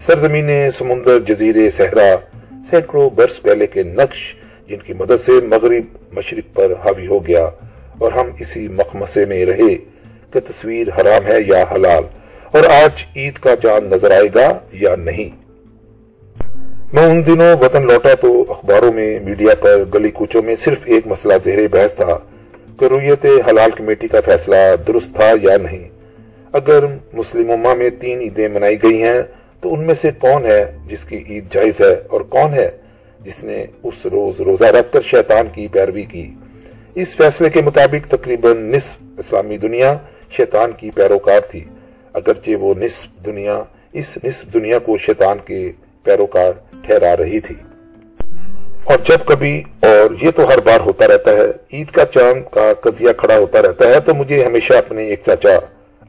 سرزمین 0.00 0.70
سمندر 0.70 1.18
جزیرے 1.18 1.70
صحرا، 1.70 2.14
سینکڑوں 2.70 3.10
برس 3.10 3.42
پہلے 3.42 3.66
کے 3.66 3.82
نقش 3.82 4.34
جن 4.68 4.78
کی 4.78 4.92
مدد 4.92 5.16
سے 5.16 5.32
مغرب 5.32 5.84
مشرق 6.12 6.54
پر 6.54 6.72
حاوی 6.84 7.06
ہو 7.06 7.26
گیا 7.26 7.44
اور 7.98 8.12
ہم 8.12 8.30
اسی 8.38 8.68
مخمسے 8.68 9.24
میں 9.24 9.46
رہے 9.46 9.74
کہ 10.30 10.40
تصویر 10.40 10.86
حرام 10.96 11.26
ہے 11.26 11.38
یا 11.46 11.64
حلال 11.74 12.04
اور 12.52 12.64
آج 12.64 13.04
عید 13.16 13.38
کا 13.38 13.56
چاند 13.56 13.92
نظر 13.92 14.10
آئے 14.10 14.28
گا 14.34 14.58
یا 14.72 14.96
نہیں۔ 14.96 15.44
میں 16.92 17.04
ان 17.04 17.26
دنوں 17.26 17.56
وطن 17.60 17.86
لوٹا 17.86 18.14
تو 18.14 18.44
اخباروں 18.48 18.92
میں، 18.92 19.20
میڈیا 19.20 19.54
پر 19.60 19.84
گلی 19.94 20.10
کوچوں 20.10 20.42
میں 20.42 20.54
صرف 20.54 20.78
ایک 20.84 21.06
مسئلہ 21.06 21.34
زہر 21.42 21.68
بحث 21.68 21.94
تھا 21.94 22.18
کہ 22.78 22.84
رویت 22.84 23.26
حلال 23.48 23.70
کمیٹی 23.70 24.08
کا 24.08 24.20
فیصلہ 24.24 24.56
درست 24.86 25.14
تھا 25.14 25.32
یا 25.42 25.56
نہیں۔ 25.56 25.88
اگر 26.52 26.84
مسلم 27.12 27.50
امہ 27.50 27.74
میں 27.74 27.90
تین 27.90 28.20
عیدیں 28.20 28.48
منائی 28.48 28.82
گئی 28.82 29.02
ہیں 29.02 29.22
تو 29.60 29.74
ان 29.74 29.82
میں 29.82 29.94
سے 29.94 30.10
کون 30.18 30.44
ہے 30.44 30.76
جس 30.86 31.04
کی 31.04 31.24
عید 31.28 31.44
جائز 31.50 31.80
ہے 31.80 31.94
اور 32.08 32.20
کون 32.20 32.54
ہے 32.54 32.70
جس 33.24 33.44
نے 33.44 33.66
اس 33.82 34.06
روز 34.06 34.40
روزہ 34.40 34.64
رکھ 34.64 34.92
کر 34.92 35.00
شیطان 35.00 35.48
کی 35.52 35.68
پیروی 35.68 36.02
کی۔ 36.02 36.34
اس 36.94 37.16
فیصلے 37.16 37.50
کے 37.50 37.62
مطابق 37.62 38.10
تقریباً 38.10 38.72
نصف 38.72 38.96
اسلامی 39.18 39.56
دنیا 39.56 39.96
شیطان 40.30 40.72
کی 40.72 40.90
پیروکار 40.90 41.40
تھی۔ 41.40 41.64
اگرچہ 42.12 42.50
وہ 42.50 42.74
نصف 42.78 43.26
دنیا، 43.26 43.62
اس 43.92 44.18
نصف 44.24 44.54
دنیا 44.54 44.78
کو 44.78 44.96
شیطان 44.98 45.38
کے 45.38 45.72
پیروکار 46.02 46.52
ٹھہرا 46.82 47.16
رہی 47.16 47.40
تھی۔ 47.40 47.54
اور 48.84 48.98
جب 49.04 49.18
کبھی، 49.24 49.62
اور 49.80 50.24
یہ 50.24 50.30
تو 50.30 50.48
ہر 50.48 50.58
بار 50.60 50.80
ہوتا 50.80 51.08
رہتا 51.08 51.30
ہے، 51.30 51.76
عید 51.76 51.90
کا 51.90 52.04
چاند 52.04 52.42
کا 52.50 52.72
قضیہ 52.80 53.12
کھڑا 53.16 53.38
ہوتا 53.38 53.62
رہتا 53.62 53.88
ہے، 53.88 54.00
تو 54.00 54.14
مجھے 54.14 54.44
ہمیشہ 54.44 54.74
اپنے 54.74 55.04
ایک 55.04 55.20
چاچا، 55.26 55.56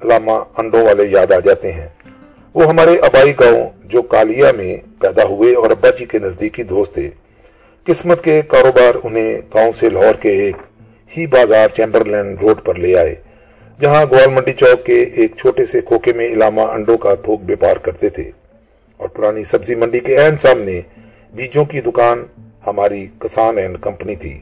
علامہ 0.04 0.32
انڈوں 0.58 0.86
والے 0.86 1.04
یاد 1.04 1.32
آ 1.32 1.40
جاتے 1.40 1.72
ہیں۔ 1.72 1.88
وہ 2.56 2.68
ہمارے 2.68 2.96
ابائی 2.98 3.32
گاؤں 3.40 3.70
جو 3.84 4.02
کالیا 4.02 4.52
میں 4.52 4.76
پیدا 5.00 5.24
ہوئے 5.24 5.56
اور 5.56 5.72
ابا 5.72 5.90
جی 5.90 6.06
کے 6.06 6.20
نزدیکی 6.20 6.64
دوست 6.64 6.94
تھے، 6.94 7.10
قسمت 7.88 8.24
کے 8.24 8.42
کاروبار 8.42 8.96
انہیں 9.04 9.38
گاؤں 9.54 9.72
سے 9.72 9.90
لاہور 9.90 10.16
کے 10.16 10.30
ایک 10.30 10.56
ہی 11.18 11.28
بازار 11.28 11.68
چیمبرلینڈ 11.68 12.42
روڈ 12.42 12.64
پر 12.64 12.76
لے 12.76 12.96
آئے، 12.98 13.16
جہاں 13.80 14.06
گوال 14.12 14.30
منڈی 14.34 14.54
چوک 14.54 14.86
کے 14.86 15.04
ایک 15.16 15.36
چھوٹے 15.36 15.66
سے 15.66 15.82
کھوکے 15.82 16.14
میں 16.14 16.28
علامہ 16.34 16.62
انڈوں 16.62 16.98
کا 16.98 17.16
تھوک 17.16 17.42
بیپار 17.42 17.76
کرتے 17.76 18.10
تھے۔ 18.10 18.32
اور 18.98 19.10
پرانی 19.10 19.44
سبزی 19.44 19.76
منڈی 19.76 20.00
کے 20.00 20.18
این 20.18 20.38
سامنے 20.38 20.82
بیجوں 21.34 21.66
کی 21.66 21.82
دکان 21.82 22.24
ہماری 22.68 23.06
کسان 23.20 23.58
اینڈ 23.58 23.78
کمپنی 23.82 24.16
تھی، 24.16 24.40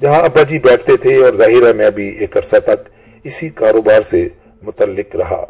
جہاں 0.00 0.22
ابا 0.22 0.42
جی 0.42 0.58
بیٹھتے 0.58 0.96
تھے 0.96 1.16
اور 1.16 1.34
ظاہر 1.34 1.66
ہے 1.66 1.72
میں 1.72 1.90
بھی 1.90 2.08
ایک 2.20 2.36
عرصہ 2.36 2.56
تک 2.64 2.88
اسی 3.24 3.48
کاروبار 3.48 4.00
سے 4.00 4.28
متعلق 4.62 5.16
رہا۔ 5.16 5.44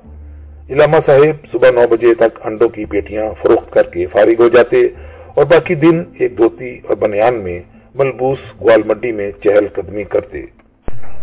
علامہ 0.71 0.99
صاحب 0.99 1.47
صبح 1.47 1.71
نو 1.71 1.87
بجے 1.91 2.15
تک 2.15 2.39
انڈوں 2.45 2.69
کی 2.69 2.85
پیٹیاں 2.85 3.31
فروخت 3.43 3.73
کر 3.73 3.83
کے 3.83 4.07
فارغ 4.07 4.43
ہو 4.43 4.49
جاتے 4.49 4.87
اور 5.35 5.45
باقی 5.45 5.75
دن 5.75 6.03
ایک 6.19 6.39
دھوتی 6.39 6.79
اور 6.89 6.97
بنیان 6.97 7.35
میں 7.35 7.61
ملبوس 7.95 8.53
گوال 8.61 8.83
منڈی 8.85 9.13
میں 9.13 9.31
چہل 9.41 9.67
قدمی 9.73 10.05
کرتے۔ 10.05 10.43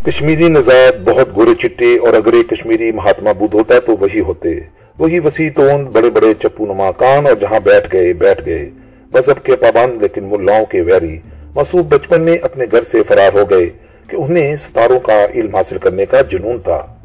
کشمیری 0.05 0.47
نژاد 0.47 0.91
بہت 1.03 1.35
گورے 1.35 1.55
چٹے 1.55 1.97
اور 1.97 2.13
اگر 2.13 2.33
ایک 2.33 2.49
کشمیری 2.49 2.91
مہاتما 2.91 3.31
بدھ 3.31 3.55
ہوتا 3.55 3.79
تو 3.79 3.95
وہی 3.99 4.19
ہوتے۔ 4.19 4.59
وہی 4.99 5.19
وسیع 5.19 5.49
تون 5.55 5.85
بڑے 5.85 6.09
بڑے 6.09 6.33
چپو 6.33 6.65
نما 6.65 6.91
کان 6.91 7.27
اور 7.27 7.35
جہاں 7.35 7.59
بیٹھ 7.59 7.87
گئے 7.93 8.13
بیٹھ 8.13 8.45
گئے۔ 8.45 8.69
مذہب 9.13 9.45
کے 9.45 9.55
پابند 9.55 10.01
لیکن 10.01 10.23
ملاؤں 10.23 10.65
کے 10.65 10.81
ویری۔ 10.81 11.17
مسعود 11.55 11.85
بچپن 11.85 12.21
میں 12.21 12.37
اپنے 12.41 12.65
گھر 12.71 12.81
سے 12.81 13.03
فرار 13.03 13.37
ہو 13.37 13.49
گئے 13.49 13.69
کہ 14.07 14.15
انہیں 14.15 14.55
ستاروں 14.55 14.99
کا 14.99 15.25
علم 15.35 15.55
حاصل 15.55 15.77
کرنے 15.77 16.05
کا 16.05 16.21
جنون 16.21 16.59
تھا۔ 16.59 16.95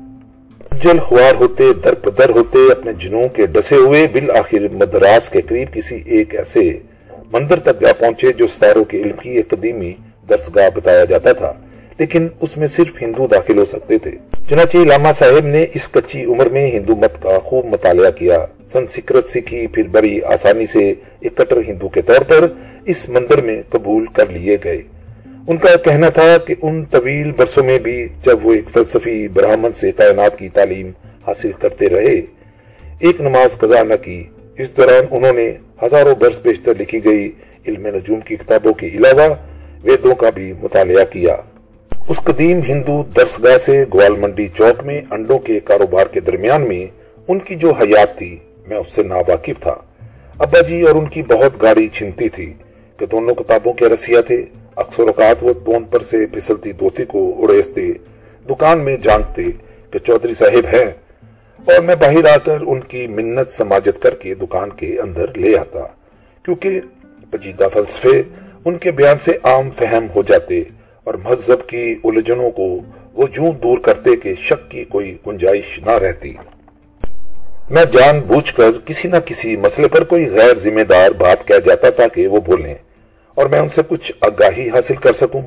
جل 0.83 0.99
خوار 0.99 1.35
ہوتے، 1.35 1.65
در 1.85 1.95
پدر 1.95 2.29
ہوتے، 2.29 2.59
اپنے 2.73 2.93
جنوں 2.93 3.29
کے 3.29 3.47
ڈسے 3.47 3.77
ہوئے، 3.77 4.07
بالآخر 4.13 4.69
مدراس 4.73 5.31
کے 5.31 5.41
قریب 5.41 5.75
کسی 5.75 6.03
ایک 6.07 6.35
ایسے 6.35 6.79
مندر 7.33 7.59
تک 7.59 7.81
جا 7.81 7.93
پہنچے 7.93 8.33
جو 8.33 8.47
ستاروں 8.47 8.85
کے 8.85 8.99
علم 8.99 9.17
کی 9.17 9.31
ایک 9.31 9.49
قدیمی 9.49 9.93
درسگاہ 10.29 10.69
بتایا 10.75 11.05
جاتا 11.05 11.33
تھا۔ 11.33 11.53
لیکن 11.99 12.29
اس 12.41 12.57
میں 12.57 12.67
صرف 12.67 13.03
ہندو 13.03 13.27
داخل 13.27 13.59
ہو 13.59 13.65
سکتے 13.65 13.99
تھے۔ 13.99 14.11
چنانچہ 14.49 14.79
علامہ 14.79 15.13
صاحب 15.15 15.47
نے 15.47 15.67
اس 15.75 15.89
کچی 15.89 16.25
عمر 16.25 16.47
میں 16.47 16.71
ہندو 16.71 16.97
مت 16.97 17.23
کا 17.23 17.39
خوب 17.39 17.65
مطالعہ 17.65 18.11
کیا۔ 18.11 18.47
سنسکرت 18.73 19.29
سیکھی 19.29 19.67
پھر 19.67 19.83
بڑی 19.83 20.23
آسانی 20.23 20.67
سے 20.67 20.95
ایک 21.21 21.37
کٹر 21.37 21.59
ہندو 21.69 21.89
کے 21.89 22.03
طور 22.03 22.21
پر 22.21 22.47
اس 22.85 23.09
مندر 23.09 23.41
میں 23.41 23.63
قبول 23.69 24.07
کر 24.07 24.27
لیے 24.27 24.57
گئے۔ 24.65 24.83
ان 25.49 25.57
کا 25.57 25.77
کہنا 25.77 26.09
تھا 26.09 26.39
کہ 26.39 26.55
ان 26.63 26.85
طویل 26.85 27.33
برسوں 27.33 27.65
میں 27.65 27.79
بھی 27.79 28.09
جب 28.23 28.47
وہ 28.47 28.53
ایک 28.53 28.69
فلسفی 28.73 29.29
برہمن 29.29 29.73
سے 29.73 29.93
کائنات 29.93 30.39
کی 30.39 30.49
تعلیم 30.49 30.91
حاصل 31.27 31.53
کرتے 31.53 31.89
رہے، 31.89 32.15
ایک 32.99 33.21
نماز 33.21 33.59
قضا 33.59 33.83
نہ 33.83 33.95
کی۔ 34.03 34.25
اس 34.59 34.77
دوران 34.77 35.05
انہوں 35.11 35.33
نے 35.33 35.53
ہزاروں 35.83 36.15
برس 36.15 36.41
بیشتر 36.43 36.73
لکھی 36.81 37.05
گئی 37.05 37.31
علم 37.69 37.87
نجوم 37.87 38.21
کی 38.21 38.37
کتابوں 38.37 38.73
کے 38.73 38.87
علاوہ 38.87 39.35
ویدوں 39.83 40.15
کا 40.15 40.31
بھی 40.31 40.53
مطالعہ 40.63 41.05
کیا۔ 41.05 41.37
اس 42.09 42.21
قدیم 42.21 42.61
ہندو 42.69 43.03
درسگاہ 43.17 43.57
سے 43.57 43.85
گوال 43.95 44.17
منڈی 44.17 44.49
چوک 44.49 44.85
میں 44.85 45.01
انڈوں 45.11 45.39
کے 45.39 45.61
کاروبار 45.61 46.07
کے 46.07 46.21
درمیان 46.21 46.69
میں 46.69 46.87
ان 47.29 47.39
کی 47.39 47.55
جو 47.55 47.71
حیات 47.71 48.19
تھی، 48.19 48.37
میں 48.67 48.77
اس 48.77 48.93
سے 48.93 49.03
ناواقف 49.03 49.61
تھا۔ 49.61 49.75
ابا 50.39 50.61
جی 50.61 50.83
اور 50.83 50.95
ان 50.95 51.07
کی 51.07 51.23
بہت 51.23 51.63
گاڑی 51.63 51.89
چھنتی 51.89 52.29
تھی 52.29 52.53
کہ 52.97 53.07
دونوں 53.07 53.35
کتابوں 53.35 53.73
کے 53.73 53.89
رسیا 53.89 54.21
تھے۔ 54.21 54.45
اکثر 54.77 55.03
اوقات 55.03 55.37
وہ 55.41 55.53
تون 55.53 55.85
پر 55.85 56.01
سے 56.01 56.27
پھسلتی 56.27 56.73
دوتی 56.73 57.05
کو 57.05 57.35
اڑیستے، 57.39 57.93
دکان 58.51 58.79
میں 58.79 58.97
جانتے 58.97 59.43
کہ 59.91 59.99
چودھری 59.99 60.35
صاحب 60.35 60.75
ہیں۔ 60.75 60.85
اور 61.65 61.81
میں 61.81 61.95
باہر 61.95 62.25
آ 62.25 62.37
کر 62.37 62.59
ان 62.67 62.81
کی 62.81 63.07
منت 63.07 63.53
سماجت 63.53 64.03
کر 64.03 64.15
کے 64.15 64.35
دکان 64.35 64.71
کے 64.71 65.01
اندر 65.01 65.35
لے 65.35 65.59
آتا۔ 65.59 65.81
کیونکہ 66.43 66.81
پجیدہ 67.31 67.69
فلسفے 67.73 68.23
ان 68.65 68.79
کے 68.79 68.91
بیان 68.91 69.19
سے 69.19 69.33
عام 69.43 69.71
فہم 69.71 70.07
ہو 70.17 70.23
جاتے 70.23 70.63
اور 71.05 71.15
مذہب 71.15 71.69
کی 71.69 71.95
الجھنوں 72.05 72.51
کو 72.51 72.79
وہ 73.13 73.27
جوں 73.33 73.53
دور 73.53 73.79
کرتے 73.79 74.17
کہ 74.17 74.35
شک 74.35 74.71
کی 74.71 74.85
کوئی 74.85 75.17
گنجائش 75.27 75.81
نہ 75.87 75.91
رہتی۔ 75.91 76.33
میں 77.71 77.85
جان 77.85 78.21
بوجھ 78.21 78.55
کر 78.55 78.71
کسی 78.85 79.09
نہ 79.09 79.17
کسی 79.27 79.57
مسئلے 79.57 79.89
پر 79.89 80.05
کوئی 80.05 80.31
غیر 80.31 80.55
ذمہ 80.55 80.81
دار 80.81 81.11
بات 81.11 81.49
کہہ 81.49 81.59
جاتا 81.65 81.91
تھا 81.91 82.09
کہ 82.09 82.27
وہ 82.27 82.41
بولیں۔ 82.41 82.75
اور 83.35 83.47
میں 83.47 83.59
ان 83.59 83.69
سے 83.69 83.83
کچھ 83.89 84.13
آگاہی 84.21 84.69
حاصل 84.69 84.95
کر 84.95 85.13
سکوں۔ 85.13 85.43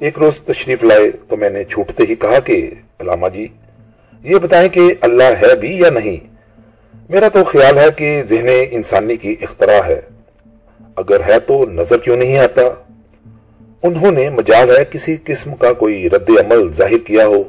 ایک 0.00 0.18
روز 0.18 0.38
تشریف 0.38 0.84
لائے 0.84 1.10
تو 1.28 1.36
میں 1.36 1.50
نے 1.50 1.64
چھوٹتے 1.64 2.04
ہی 2.08 2.14
کہا 2.14 2.40
کہ، 2.40 2.70
علامہ 3.00 3.26
جی 3.28 3.48
یہ 4.22 4.36
بتائیں 4.36 4.68
کہ 4.68 4.80
اللہ 5.00 5.22
ہے 5.22 5.54
بھی 5.54 5.78
یا 5.78 5.90
نہیں؟ 5.90 6.34
میرا 7.08 7.28
تو 7.28 7.44
خیال 7.44 7.78
ہے 7.78 7.86
کہ 7.96 8.22
ذہن 8.22 8.48
انسانی 8.70 9.16
کی 9.16 9.36
اختراع 9.42 9.80
ہے۔ 9.86 10.00
اگر 10.96 11.20
ہے 11.26 11.40
تو 11.40 11.66
نظر 11.66 11.96
کیوں 11.96 12.16
نہیں 12.16 12.38
آتا؟ 12.38 12.62
انہوں 13.82 14.10
نے 14.10 14.30
مجال 14.30 14.76
ہے 14.76 14.84
کسی 14.90 15.16
قسم 15.24 15.54
کا 15.54 15.72
کوئی 15.72 16.10
رد 16.10 16.30
عمل 16.30 16.72
ظاہر 16.72 16.98
کیا 16.98 17.26
ہو۔ 17.26 17.42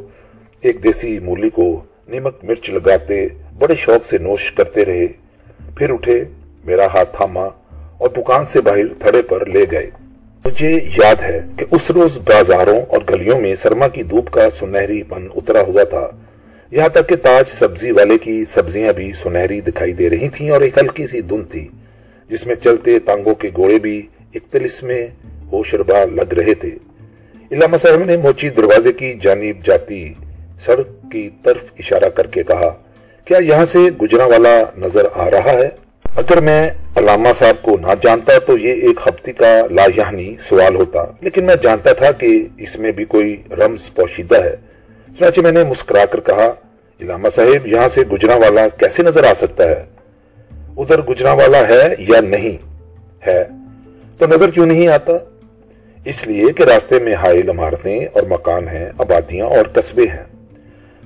ایک 0.62 0.84
دیسی 0.84 1.20
مولی 1.20 1.50
کو 1.50 1.84
نمک 2.08 2.36
مرچ 2.44 2.70
لگاتے 2.70 3.28
بڑے 3.60 3.76
شوق 3.76 4.06
سے 4.06 4.18
نوش 4.18 4.52
کرتے 4.52 4.86
رہے۔ 4.86 5.08
پھر 5.78 5.90
اٹھے، 5.90 6.24
میرا 6.66 6.86
ہاتھ 6.86 7.18
تھاما۔ 7.18 7.48
اور 7.98 8.10
دکان 8.10 8.46
سے 8.46 8.62
باہر 8.62 8.94
تھڑے 9.00 9.22
پر 9.22 9.46
لے 9.46 9.66
گئے۔ 9.72 9.90
مجھے 10.46 10.80
یاد 10.98 11.22
ہے 11.22 11.42
کہ 11.58 11.66
اس 11.72 11.92
روز 11.92 12.18
بازاروں 12.18 12.82
اور 12.82 13.02
گلیوں 13.10 13.40
میں 13.40 13.56
سرما 13.56 13.88
کی 13.88 14.04
دھوپ 14.04 14.30
کا 14.30 14.50
سنہری 14.50 15.04
پن 15.04 15.28
اترا 15.36 15.62
ہوا 15.62 15.84
تھا۔ 15.84 16.08
یہاں 16.72 16.90
تک 16.90 17.10
کہ 17.10 17.16
تاج 17.16 17.50
سبزی 17.50 17.92
والے 17.92 18.18
کی 18.18 18.46
سبزیاں 18.50 18.94
بھی 18.94 19.12
سنہری 19.14 19.62
دکھائی 19.62 19.94
دے 19.94 20.10
رہی 20.10 20.30
تھیں 20.30 20.50
اور 20.50 20.62
ایک 20.62 20.78
ہلکی 20.78 21.08
سی 21.08 21.22
دن 21.22 21.44
تھی، 21.44 21.68
جس 22.30 22.48
میں 22.48 22.56
چلتے 22.56 23.00
تانگوں 23.00 23.36
کے 23.36 23.50
گوڑے 23.58 23.80
بھی 23.80 24.02
اختلس 24.36 24.84
میں 24.84 25.08
ہوشربا 25.52 26.04
لگ 26.06 26.34
رہے 26.34 26.54
تھے۔ 26.54 26.70
علامہ 27.52 27.78
صاحب 27.78 28.04
نے 28.06 28.18
موچی 28.18 28.50
دروازے 28.50 28.94
کی 28.94 29.14
جانب 29.22 29.66
جاتی 29.66 30.14
سڑک 30.60 31.12
کی 31.12 31.30
طرف 31.44 31.72
اشارہ 31.80 32.10
کر 32.10 32.28
کے 32.28 32.44
کہا، 32.44 32.74
کیا 33.26 33.38
یہاں 33.38 33.66
سے 33.66 33.80
گجرا 34.02 34.26
والا 34.26 34.64
نظر 34.78 35.06
آ 35.14 35.32
رہا 35.32 35.52
ہے؟ 35.52 35.70
اگر 36.16 36.42
میں 36.42 36.72
علامہ 36.96 37.28
صاحب 37.36 37.62
کو 37.62 37.78
نہ 37.82 37.88
جانتا 38.02 38.40
تو 38.40 38.58
یہ 38.58 38.74
ایک 38.74 39.08
ہفتے 39.08 39.34
کا 39.34 39.62
لا 39.72 39.86
یعنی 39.96 40.36
سوال 40.40 40.76
ہوتا۔ 40.76 41.06
لیکن 41.22 41.44
میں 41.44 41.56
جانتا 41.56 41.94
تھا 41.94 42.12
کہ 42.12 42.48
اس 42.58 42.80
میں 42.80 42.92
بھی 42.92 43.06
کوئی 43.06 43.44
رمز 43.52 43.94
پوشیدہ 43.94 44.44
ہے۔ 44.44 44.56
چنانچہ 45.20 45.42
میں 45.42 45.52
نے 45.52 45.64
مسکرا 45.64 46.06
کر 46.06 46.20
کہا، 46.20 46.54
علامہ 47.02 47.30
صاحب، 47.30 47.68
یہاں 47.68 47.88
سے 47.88 48.02
گجرا 48.02 48.36
والا 48.36 48.68
کیسے 48.68 49.04
نظر 49.04 49.24
آ 49.24 49.34
سکتا 49.34 49.68
ہے؟ 49.68 49.84
ادھر 50.78 51.02
گجرا 51.02 51.34
والا 51.34 51.68
ہے 51.68 51.96
یا 51.98 52.22
نہیں؟ 52.22 52.58
ہے۔ 53.28 53.44
تو 54.18 54.26
نظر 54.28 54.50
کیوں 54.50 54.66
نہیں 54.66 54.88
آتا؟ 54.88 55.14
اس 56.06 56.28
لیے 56.28 56.46
کہ 56.54 56.64
راستے 56.64 57.00
میں 57.00 57.16
حائل 57.16 57.50
عمارتیں 57.50 58.06
اور 58.06 58.24
مکان 58.30 58.68
ہیں، 58.68 58.90
آبادیاں 58.98 59.46
اور 59.46 59.66
قصبے 59.74 60.04
ہیں۔ 60.04 60.24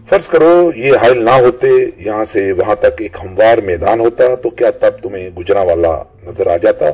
فرض 0.09 0.27
کرو 0.27 0.71
یہ 0.75 0.97
حائل 1.01 1.23
نہ 1.23 1.29
ہوتے، 1.29 1.67
یہاں 1.97 2.25
سے 2.25 2.51
وہاں 2.51 2.75
تک 2.75 3.01
ایک 3.01 3.17
ہموار 3.23 3.57
میدان 3.57 3.99
ہوتا، 3.99 4.35
تو 4.35 4.49
کیا 4.49 4.71
تب 4.71 4.89
تمہیں 5.03 5.29
گجرا 5.29 5.61
والا 5.61 6.03
نظر 6.23 6.47
آ 6.47 6.57
جاتا؟ 6.57 6.85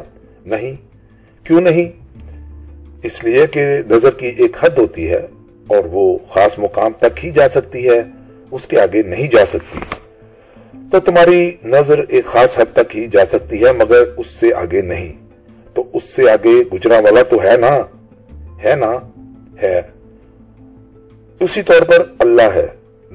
نہیں، 0.45 0.73
کیوں 1.45 1.61
نہیں؟ 1.61 1.91
اس 3.03 3.23
لیے 3.23 3.47
کہ 3.47 3.81
نظر 3.89 4.09
کی 4.11 4.27
ایک 4.27 4.57
حد 4.63 4.69
ہوتی 4.77 5.11
ہے 5.11 5.19
اور 5.67 5.85
وہ 5.85 6.17
خاص 6.29 6.59
مقام 6.59 6.91
تک 6.99 7.25
ہی 7.25 7.29
جا 7.29 7.47
سکتی 7.47 7.89
ہے، 7.89 8.03
اس 8.51 8.67
کے 8.67 8.79
آگے 8.79 9.01
نہیں 9.01 9.27
جا 9.27 9.45
سکتی۔ 9.45 9.79
تو 10.91 10.99
تمہاری 10.99 11.55
نظر 11.65 12.01
ایک 12.09 12.25
خاص 12.25 12.59
حد 12.59 12.73
تک 12.73 12.97
ہی 12.97 13.07
جا 13.07 13.25
سکتی 13.25 13.65
ہے، 13.65 13.71
مگر 13.71 14.03
اس 14.17 14.27
سے 14.27 14.53
آگے 14.53 14.81
نہیں۔ 14.81 15.13
تو 15.73 15.83
اس 15.93 16.03
سے 16.03 16.29
آگے 16.29 16.63
گجرا 16.73 16.99
والا 16.99 17.23
تو 17.23 17.43
ہے 17.43 17.57
نا؟ 17.57 17.79
ہے 18.63 18.75
نا؟ 18.75 18.91
ہے۔ 19.63 19.81
اسی 21.39 21.61
طور 21.61 21.81
پر 21.81 22.03
اللہ 22.19 22.49
ہے۔ 22.55 22.67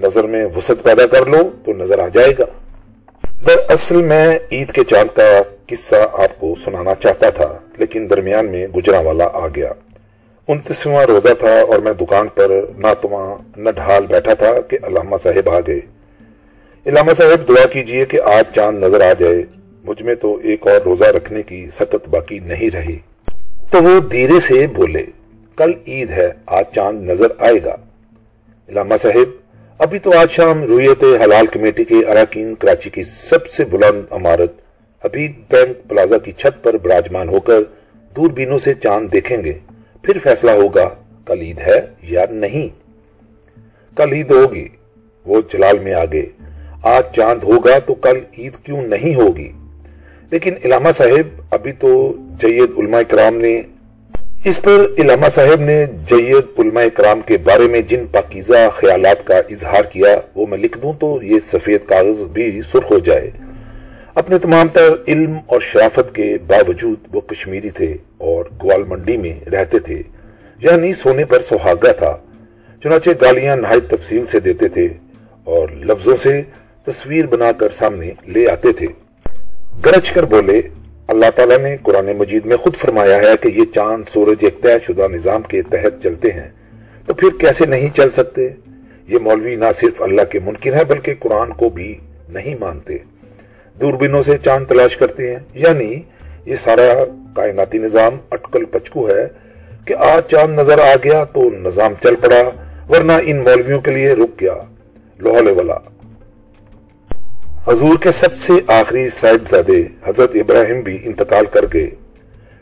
نظر 0.03 0.25
میں 0.25 0.45
وسط 0.57 0.83
پیدا 0.83 1.07
کر 1.07 1.27
لو 1.27 1.51
تو 1.65 1.73
نظر 1.73 1.99
آ 1.99 2.09
جائے 2.09 2.33
گا۔ 2.39 2.45
دراصل 3.47 4.03
میں 4.03 4.39
عید 4.53 4.73
کے 4.73 4.85
چاند 4.85 5.17
کا 5.17 5.43
قصہ 5.67 5.97
آپ 6.13 6.41
کو 6.41 6.55
سنانا 6.65 6.95
چاہتا 6.95 7.31
تھا، 7.31 7.59
لیکن 7.79 8.11
درمیان 8.11 8.51
میں 8.51 8.67
گجرا 8.67 9.01
والا 9.01 9.29
آ 9.33 9.47
گیا۔ 9.47 9.73
انتیسواں 10.49 11.05
روزہ 11.07 11.35
تھا 11.39 11.61
اور 11.61 11.79
میں 11.79 11.93
دکان 11.93 12.29
پر 12.29 12.51
نہ 12.79 12.87
نہ 13.57 13.71
ڈھال 13.71 14.07
بیٹھا 14.07 14.35
تھا 14.35 14.61
کہ 14.61 14.79
علامہ 14.83 15.17
صاحب 15.23 15.49
آ 15.49 15.61
گئے۔ 15.67 15.81
علامہ 16.87 17.13
صاحب 17.13 17.49
دعا 17.49 17.67
کیجیے 17.67 18.05
کہ 18.05 18.21
آج 18.21 18.45
چاند 18.55 18.85
نظر 18.85 19.01
آ 19.01 19.13
جائے، 19.19 19.43
مجھ 19.85 20.03
میں 20.03 20.15
تو 20.15 20.37
ایک 20.43 20.67
اور 20.67 20.81
روزہ 20.85 21.05
رکھنے 21.05 21.43
کی 21.43 21.67
سکت 21.73 22.09
باقی 22.09 22.39
نہیں 22.39 22.71
رہی۔ 22.77 22.99
تو 23.71 23.83
وہ 23.83 24.01
دھیرے 24.01 24.39
سے 24.41 24.67
بولے، 24.67 25.05
کل 25.57 25.73
عید 25.87 26.11
ہے، 26.11 26.29
آج 26.47 26.65
چاند 26.75 27.11
نظر 27.11 27.27
آئے 27.39 27.59
گا۔ 27.65 27.77
علامہ 28.69 28.97
صاحب 28.97 29.50
ابھی 29.81 29.99
تو 29.99 30.13
آج 30.17 30.31
شام 30.31 30.63
رویت 30.63 31.05
حلال 31.23 31.47
کمیٹی 31.47 31.85
کے 31.85 31.95
اراکین 31.95 32.55
کراچی 32.55 32.91
کی 32.91 33.03
سب 33.03 33.47
سے 33.47 33.65
بلند 33.65 34.03
عمارت 34.11 34.53
حبیب 35.05 35.33
بینک 35.51 35.89
پلازا 35.89 36.19
کی 36.19 36.33
چھت 36.33 36.65
پر 36.65 36.77
براجمان 36.77 37.29
ہو 37.29 37.41
کر 37.41 37.61
دور 38.17 38.31
بینوں 38.31 38.59
سے 38.59 38.75
چاند 38.75 39.13
دیکھیں 39.13 39.45
گے۔ 39.45 39.53
پھر 40.03 40.19
فیصلہ 40.19 40.51
ہوگا 40.51 40.89
کل 41.27 41.41
عید 41.41 41.59
ہے 41.59 41.81
یا 42.03 42.25
نہیں۔ 42.31 42.69
کل 43.97 44.13
عید 44.13 44.31
ہوگی، 44.31 44.69
وہ 45.27 45.41
جلال 45.53 45.79
میں 45.79 45.95
آگے۔ 45.95 46.27
آج 46.83 47.05
چاند 47.17 47.45
ہوگا 47.45 47.79
تو 47.79 47.95
کل 47.95 48.19
عید 48.39 48.53
کیوں 48.63 48.83
نہیں 48.83 49.15
ہوگی؟ 49.15 49.53
لیکن 50.31 50.55
علامہ 50.65 50.91
صاحب، 50.91 51.43
ابھی 51.51 51.73
تو 51.73 52.17
جید 52.41 52.71
علماء 52.79 53.03
کرام 53.09 53.37
نے 53.37 53.63
اس 54.45 54.63
پر 54.63 54.87
علامہ 54.99 55.29
صاحب 55.29 55.61
نے 55.61 55.87
جید 56.07 56.59
علماء 56.59 56.85
کرام 56.95 57.21
کے 57.21 57.39
بارے 57.39 57.69
میں 57.69 57.81
جن 57.81 58.07
پاکیزہ 58.13 58.69
خیالات 58.73 59.27
کا 59.27 59.39
اظہار 59.39 59.83
کیا، 59.83 60.21
وہ 60.35 60.47
میں 60.47 60.59
لکھ 60.59 60.79
دوں 60.79 60.93
تو 60.93 61.19
یہ 61.23 61.39
سفید 61.39 61.85
کاغذ 61.87 62.23
بھی 62.23 62.61
سرخ 62.63 62.93
ہو 62.93 62.99
جائے۔ 62.99 63.31
اپنے 64.15 64.39
تمام 64.39 64.69
تر 64.69 64.89
علم 65.09 65.33
اور 65.47 65.61
شرافت 65.61 66.15
کے 66.15 66.39
باوجود 66.47 66.99
وہ 67.13 67.21
کشمیری 67.21 67.71
تھے 67.71 67.97
اور 68.19 68.45
گوال 68.63 68.85
منڈی 68.85 69.17
میں 69.17 69.51
رہتے 69.51 69.79
تھے۔ 69.79 70.03
یعنی 70.61 70.93
سونے 70.93 71.25
پر 71.25 71.41
سہاگا 71.41 71.93
تھا۔ 71.93 72.17
چنانچہ 72.83 73.11
گالیاں 73.21 73.57
نہایت 73.57 73.91
تفصیل 73.91 74.27
سے 74.27 74.41
دیتے 74.41 74.69
تھے 74.69 74.89
اور 75.45 75.69
لفظوں 75.69 76.17
سے 76.17 76.43
تصویر 76.83 77.27
بنا 77.27 77.53
کر 77.53 77.69
سامنے 77.69 78.11
لے 78.27 78.51
آتے 78.51 78.73
تھے۔ 78.73 78.87
گرج 79.85 80.11
کر 80.11 80.23
بولے 80.23 80.63
اللہ 81.11 81.27
تعالیٰ 81.35 81.59
نے 81.59 81.77
قرآن 81.83 82.07
مجید 82.19 82.47
میں 82.47 82.57
خود 82.57 82.77
فرمایا 82.77 83.21
ہے 83.21 83.37
کہ 83.41 83.49
یہ 83.49 83.65
چاند، 83.75 84.05
سورج 84.09 84.37
ایک 84.41 84.63
طے 84.63 84.79
شدہ 84.83 85.09
نظام 85.13 85.43
کے 85.43 85.63
تحت 85.63 86.03
چلتے 86.03 86.31
ہیں۔ 86.31 86.49
تو 87.07 87.15
پھر 87.15 87.29
کیسے 87.41 87.67
نہیں 87.67 87.97
چل 87.97 88.11
سکتے؟ 88.11 88.49
یہ 89.09 89.19
مولوی 89.19 89.57
نہ 89.57 89.65
صرف 89.75 90.03
اللہ 90.03 90.23
کے 90.31 90.39
ممکن 90.39 90.75
ہے 90.75 90.85
بلکہ 90.85 91.15
قرآن 91.21 91.53
کو 91.53 91.71
بھی 91.71 91.99
نہیں 92.29 92.55
مانتے۔ 92.61 92.97
دوربینوں 93.81 94.23
سے 94.23 94.37
چاند 94.45 94.67
تلاش 94.67 94.97
کرتے 94.97 95.31
ہیں۔ 95.31 95.39
یعنی 95.55 96.03
یہ 96.47 96.57
سارا 96.57 97.05
کائناتی 97.37 97.79
نظام 97.79 98.17
اٹکل 98.31 98.65
پچکو 98.65 99.09
ہے 99.09 99.29
کہ 99.85 99.95
آج 99.95 100.23
چاند 100.31 100.59
نظر 100.59 100.79
آ 100.79 100.95
گیا 101.05 101.25
تو 101.25 101.51
نظام 101.51 101.93
چل 102.03 102.15
پڑا، 102.15 102.51
ورنہ 102.91 103.13
ان 103.23 103.37
مولویوں 103.37 103.81
کے 103.81 103.91
لیے 103.91 104.13
رک 104.13 104.41
گیا۔ 104.41 104.55
لوہلے 105.19 105.53
والا۔ 105.53 105.77
حضور 107.69 107.99
کے 108.01 108.11
سب 108.11 108.37
سے 108.37 108.53
آخری 108.67 109.09
صاحب 109.09 109.49
زادے 109.51 109.83
حضرت 110.05 110.31
ابراہیم 110.35 110.81
بھی 110.81 110.99
انتقال 111.05 111.45
کر 111.45 111.61
گئے۔ 111.75 111.91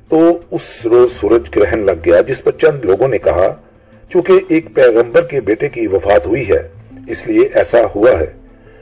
تو 0.08 0.38
اس 0.50 0.86
روز 0.86 1.12
سورج 1.12 1.42
گرہن 1.56 1.78
لگ 1.78 1.92
گیا، 2.04 2.20
جس 2.20 2.44
پر 2.44 2.50
چند 2.50 2.84
لوگوں 2.84 3.08
نے 3.08 3.18
کہا، 3.18 3.54
چونکہ 4.08 4.32
ایک 4.48 4.74
پیغمبر 4.74 5.24
کے 5.24 5.40
بیٹے 5.40 5.68
کی 5.68 5.86
وفات 5.86 6.26
ہوئی 6.26 6.48
ہے، 6.48 6.68
اس 7.08 7.26
لیے 7.26 7.48
ایسا 7.54 7.78
ہوا 7.94 8.10
ہے۔ 8.10 8.26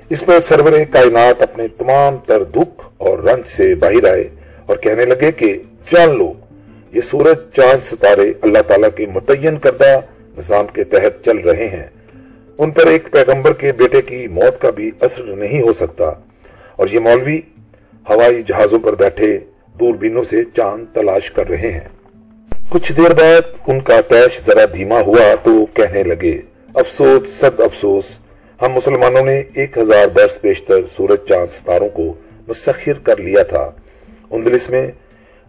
اس 0.09 0.27
پر 0.27 0.39
سرور 0.39 0.73
کائنات 0.91 1.43
اپنے 1.43 1.69
تمام 1.69 2.17
تر 2.27 2.45
دکھ 2.45 2.85
اور 2.97 3.19
رنج 3.19 3.45
سے 3.47 3.75
باہر 3.75 4.11
آئے 4.11 4.29
اور 4.67 4.77
کہنے 4.77 5.05
لگے 5.05 5.33
کہ، 5.33 5.63
جان 5.89 6.19
لو، 6.19 6.33
یہ 6.93 7.01
سورج 7.01 7.37
چاند 7.53 7.83
ستارے 7.83 8.33
اللہ 8.43 8.59
تعالیٰ 8.67 8.89
کے 8.97 9.07
متعین 9.07 9.59
کردہ 9.59 10.01
نظام 10.39 10.67
کے 10.67 10.85
تحت 10.85 11.25
چل 11.25 11.37
رہے 11.37 11.69
ہیں۔ 11.69 11.87
ان 12.59 12.71
پر 12.71 12.87
ایک 12.87 13.11
پیغمبر 13.11 13.53
کے 13.53 13.73
بیٹے 13.73 14.03
کی 14.03 14.29
موت 14.29 14.61
کا 14.61 14.71
بھی 14.71 14.91
اثر 15.01 15.23
نہیں 15.23 15.63
ہو 15.63 15.73
سکتا۔ 15.73 16.05
اور 16.77 16.87
یہ 16.93 16.99
مولوی 16.99 17.41
ہوائی 18.11 18.43
جہازوں 18.43 18.79
پر 18.79 18.95
بیٹھے 18.95 19.39
دور 19.81 19.95
بینوں 19.95 20.23
سے 20.23 20.43
چاند 20.57 20.95
تلاش 20.95 21.31
کر 21.31 21.49
رہے 21.49 21.71
ہیں۔ 21.71 21.89
کچھ 22.69 22.93
دیر 22.93 23.15
بعد 23.15 23.41
ان 23.67 23.81
کا 23.81 24.01
تیش 24.01 24.41
ذرا 24.47 24.65
دھیما 24.75 25.01
ہوا 25.01 25.35
تو 25.43 25.67
کہنے 25.67 26.03
لگے، 26.03 26.41
افسوس 26.75 27.29
صد 27.29 27.61
افسوس، 27.61 28.19
ہم 28.63 28.73
مسلمانوں 28.73 29.25
نے 29.25 29.43
ایک 29.55 29.79
ہزار 29.79 30.07
برس 30.07 30.41
پیشتر 30.41 30.87
سورج 30.87 31.29
چاند 31.29 31.51
ستاروں 31.51 31.89
کو 31.89 32.15
مسخر 32.49 32.99
کر 33.03 33.17
لیا 33.17 33.43
تھا۔ 33.43 33.71
اندلس 34.31 34.71
میں 34.71 34.87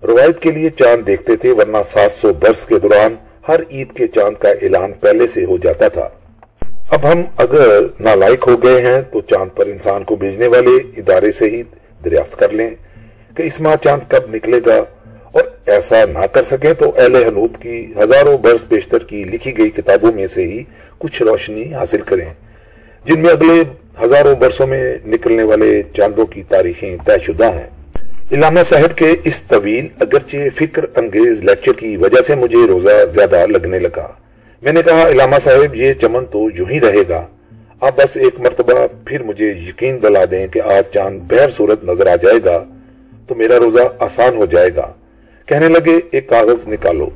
روایت 0.04 0.40
کے 0.40 0.52
لیے 0.52 0.70
چاند 0.70 1.08
دیکھتے 1.08 1.36
تھے، 1.36 1.52
ورنہ 1.52 1.78
سات 1.86 2.12
سو 2.12 2.34
برس 2.34 2.66
کے 2.66 2.80
دوران 2.80 3.16
ہر 3.48 3.60
عید 3.72 3.92
کے 3.92 4.08
چاند 4.08 4.42
کا 4.42 4.50
اعلان 4.50 4.94
پہلے 4.94 5.28
سے 5.28 5.46
ہو 5.46 5.58
جاتا 5.58 5.88
تھا۔ 5.88 6.10
اب 6.92 7.06
ہم 7.12 7.22
اگر 7.38 7.82
نالائق 8.00 8.48
ہو 8.48 8.56
گئے 8.64 8.82
ہیں 8.82 9.02
تو 9.12 9.22
چاند 9.22 9.50
پر 9.56 9.68
انسان 9.68 10.04
کو 10.04 10.16
بھیجنے 10.16 10.48
والے 10.48 10.76
ادارے 10.98 11.32
سے 11.32 11.46
ہی 11.46 11.62
دریافت 12.06 12.36
کر 12.40 12.50
لیں 12.50 12.70
کہ 13.36 13.44
اس 13.44 13.60
ماہ 13.62 13.76
چاند 13.84 14.02
کب 14.08 14.30
نکلے 14.36 14.60
گا 14.66 14.78
اور 15.32 15.44
ایسا 15.66 16.04
نہ 16.06 16.26
کر 16.34 16.44
سکیں 16.44 16.74
تو 16.74 16.92
اہل 16.98 17.16
حنوت 17.16 17.58
کی 17.62 17.94
ہزاروں 18.04 18.38
برس 18.38 18.66
بیشتر 18.68 19.04
کی 19.04 19.24
لکھی 19.24 19.58
گئی 19.58 19.70
کتابوں 19.70 20.12
میں 20.16 20.28
سے 20.28 20.46
ہی 20.48 20.64
کچھ 20.98 21.22
روشنی 21.22 21.74
حاصل 21.74 22.02
کریں، 22.02 22.26
جن 23.06 23.20
میں 23.20 23.30
اگلے 23.30 23.62
ہزاروں 24.04 24.36
برسوں 24.36 24.68
میں 24.68 24.84
نکلنے 25.06 25.44
والے 25.44 25.82
چاندوں 25.94 26.26
کی 26.26 26.44
تاریخیں 26.44 26.96
طے 27.06 27.18
شدہ 27.24 27.52
ہیں۔ 27.54 27.68
علامہ 28.32 28.62
صاحب 28.62 28.98
کے 28.98 29.12
اس 29.24 29.42
طویل 29.42 29.88
اگرچہ 30.00 30.50
فکر 30.56 30.86
انگیز 30.96 31.44
لیکچر 31.44 31.74
کی 31.74 31.96
وجہ 31.98 32.22
سے 32.22 32.36
مجھے 32.36 32.66
روزہ 32.68 32.96
زیادہ 33.14 33.46
لگنے 33.46 33.80
لگا۔ 33.80 34.08
میں 34.62 34.74
نے 34.74 34.82
کہا، 34.82 35.08
علامہ 35.08 35.38
صاحب، 35.38 35.76
یہ 35.76 35.94
چمن 35.94 36.26
تو 36.26 36.48
یوں 36.58 36.70
ہی 36.70 36.80
رہے 36.80 37.04
گا۔ 37.10 37.28
آپ 37.82 37.98
بس 37.98 38.18
ایک 38.18 38.40
مرتبہ 38.40 38.88
پھر 39.06 39.24
مجھے 39.24 39.46
یقین 39.46 40.02
دلا 40.02 40.24
دیں 40.32 40.48
کہ 40.48 40.62
آج 40.62 40.84
چاند 40.94 41.20
بہر 41.20 41.50
صورت 41.50 41.84
نظر 41.84 42.08
آ 42.08 42.16
جائے 42.16 42.40
گا 42.46 42.64
تو 43.28 43.36
میرا 43.36 43.60
روزہ 43.60 43.80
آسان 44.00 44.36
ہو 44.36 44.46
جائے 44.46 44.70
گا۔ 44.76 44.94
کہنے 45.46 45.68
لگے، 45.68 46.00
ایک 46.12 46.30
کاغذ 46.30 46.68
نکالو۔ 46.68 47.10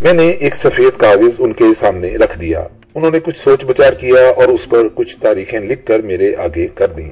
میں 0.00 0.12
نے 0.12 0.28
ایک 0.28 0.56
سفید 0.56 0.98
کاغذ 0.98 1.32
ان 1.38 1.52
کے 1.52 1.64
سامنے 1.76 2.14
رکھ 2.16 2.40
دیا۔ 2.40 2.66
انہوں 2.94 3.10
نے 3.10 3.20
کچھ 3.20 3.38
سوچ 3.38 3.64
بچار 3.64 3.92
کیا 3.92 4.30
اور 4.36 4.48
اس 4.48 4.68
پر 4.68 4.88
کچھ 4.94 5.16
تاریخیں 5.16 5.60
لکھ 5.60 5.86
کر 5.86 5.98
میرے 5.98 6.36
آگے 6.36 6.68
کر 6.74 6.86
دیں۔ 6.86 7.10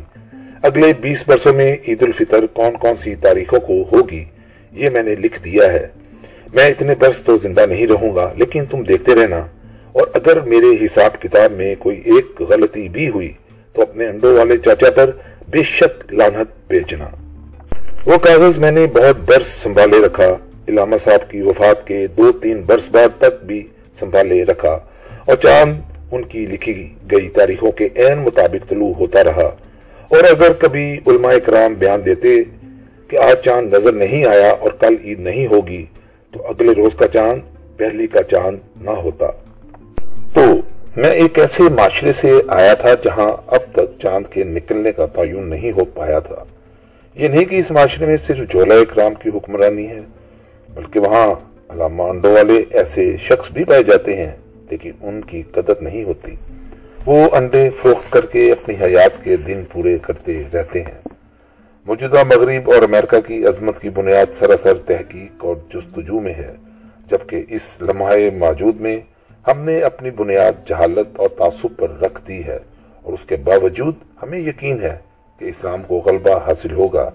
اگلے 0.63 0.93
بیس 1.01 1.25
برسوں 1.29 1.53
میں 1.53 1.77
عید 1.89 2.03
الفطر 2.03 2.47
کون 2.47 2.73
کون 2.73 2.97
سی 2.97 3.15
تاریخوں 3.15 3.61
کو 3.61 3.83
ہوگی، 3.93 4.25
یہ 4.73 4.91
میں 4.91 5.03
نے 5.03 5.15
لکھ 5.15 5.43
دیا 5.45 5.73
ہے۔ 5.73 5.87
میں 6.55 6.65
اتنے 6.65 6.95
برس 6.99 7.23
تو 7.23 7.39
زندہ 7.43 7.67
نہیں 7.69 7.87
رہوں 7.87 8.17
گا، 8.17 8.33
لیکن 8.37 8.65
تم 8.71 8.83
دیکھتے 8.83 9.15
رہنا۔ 9.15 9.47
اور 9.93 10.07
اگر 10.15 10.41
میرے 10.41 10.85
حساب 10.85 11.23
کتاب 11.23 11.53
میں 11.53 11.75
کوئی 11.79 12.03
ایک 12.05 12.43
غلطی 12.43 12.89
بھی 12.89 13.09
ہوئی 13.09 13.33
تو 13.73 13.83
اپنے 13.83 14.09
انڈوں 14.09 14.39
والے 14.39 14.57
چاچا 14.57 14.91
پر 14.91 15.11
بے 15.51 15.63
شک 15.63 16.13
لانت 16.13 16.69
بیچنا۔ 16.69 17.09
وہ 18.07 18.19
کاغذ 18.19 18.59
میں 18.59 18.71
نے 18.71 18.87
بہت 18.87 19.17
برس 19.17 19.47
سنبھالے 19.47 20.07
رکھا۔ 20.07 20.37
علامہ 20.69 20.97
صاحب 20.97 21.31
کی 21.31 21.41
وفات 21.41 21.87
کے 21.87 22.07
دو 22.07 22.33
تین 22.33 22.63
برس 22.67 22.91
بعد 22.91 23.21
تک 23.21 23.45
بھی 23.45 23.67
سنبھالے 23.99 24.45
رکھا۔ 24.45 24.79
اور 25.25 25.37
چاند 25.37 25.81
ان 26.11 26.23
کی 26.23 26.47
لکھی 26.47 26.95
گئی 27.11 27.29
تاریخوں 27.29 27.73
کے 27.73 27.89
عین 27.97 28.19
مطابق 28.19 28.69
طلوع 28.69 28.95
ہوتا 28.95 29.25
رہا۔ 29.25 29.57
اور 30.09 30.25
اگر 30.25 30.53
کبھی 30.53 31.01
علماء 31.07 31.33
کرام 31.45 31.75
بیان 31.75 32.05
دیتے 32.05 32.29
کہ 33.09 33.17
آج 33.17 33.45
چاند 33.45 33.75
نظر 33.75 33.93
نہیں 33.93 34.25
آیا 34.25 34.51
اور 34.51 34.71
کل 34.71 34.97
عید 35.05 35.21
نہیں 35.21 35.47
ہوگی 35.47 35.87
تو 36.33 36.47
اگلے 36.47 36.73
روز 36.73 36.95
کا 36.95 37.09
چاند 37.09 37.41
پہلی 37.77 38.07
کا 38.07 38.23
چاند 38.23 38.59
نہ 38.81 38.91
ہوتا۔ 38.91 39.27
تو 40.35 40.43
میں 40.97 41.11
ایک 41.11 41.39
ایسے 41.39 41.63
معاشرے 41.63 42.13
سے 42.13 42.33
آیا 42.49 42.75
تھا 42.75 42.95
جہاں 42.95 43.33
اب 43.47 43.61
تک 43.73 43.99
چاند 43.99 44.27
کے 44.27 44.45
نکلنے 44.45 44.93
کا 44.93 45.07
تعین 45.07 45.49
نہیں 45.51 45.73
ہو 45.73 45.85
پایا 45.85 46.19
تھا۔ 46.19 46.45
یہ 47.15 47.29
نہیں 47.29 47.45
کہ 47.45 47.57
اس 47.57 47.71
معاشرے 47.71 48.07
میں 48.07 48.17
صرف 48.17 48.51
جولا 48.51 48.75
اکرام 48.75 49.15
کی 49.15 49.29
حکمرانی 49.35 49.89
ہے، 49.89 50.01
بلکہ 50.75 51.01
وہاں 51.01 51.27
علامہ 51.69 52.03
انڈو 52.03 52.33
والے 52.33 52.65
ایسے 52.71 53.17
شخص 53.17 53.51
بھی 53.51 53.65
پائے 53.65 53.83
جاتے 53.83 54.17
ہیں، 54.17 54.37
لیکن 54.71 54.91
ان 55.01 55.21
کی 55.21 55.43
قدر 55.43 55.73
نہیں 55.81 56.05
ہوتی۔ 56.05 56.35
وہ 57.07 57.29
انڈے 57.33 57.71
فروخت 57.71 58.13
کر 58.13 58.27
کے 58.27 58.53
اپنی 58.53 58.75
حیات 58.81 59.25
کے 59.25 59.37
دن 59.37 59.63
پورے 59.73 59.99
کرتے 59.99 60.43
رہتے 60.53 60.83
ہیں۔ 60.83 61.09
موجودہ 61.87 62.23
مغرب 62.25 62.71
اور 62.71 62.83
امریکہ 62.83 63.21
کی 63.21 63.47
عظمت 63.47 63.81
کی 63.81 63.91
بنیاد 63.91 64.33
سراسر 64.33 64.79
تحقیق 64.79 65.45
اور 65.45 65.57
جستجو 65.69 66.21
میں 66.21 66.33
ہے، 66.33 66.53
جبکہ 67.07 67.45
اس 67.49 67.77
لمحہ 67.83 68.17
موجود 68.39 68.81
میں 68.81 68.97
ہم 69.51 69.61
نے 69.61 69.81
اپنی 69.81 70.11
بنیاد 70.11 70.67
جہالت 70.67 71.07
اور 71.17 71.29
تعصب 71.29 71.69
پر 71.77 71.91
رکھ 71.91 72.23
دی 72.29 72.45
ہے 72.45 72.59
اور 73.03 73.13
اس 73.13 73.25
کے 73.25 73.37
باوجود 73.37 73.95
ہمیں 74.23 74.39
یقین 74.39 74.83
ہے 74.83 74.99
کہ 75.39 75.45
اسلام 75.45 75.83
کو 75.83 75.99
غلبہ 75.99 76.47
حاصل 76.47 76.73
ہوگا۔ 76.73 77.11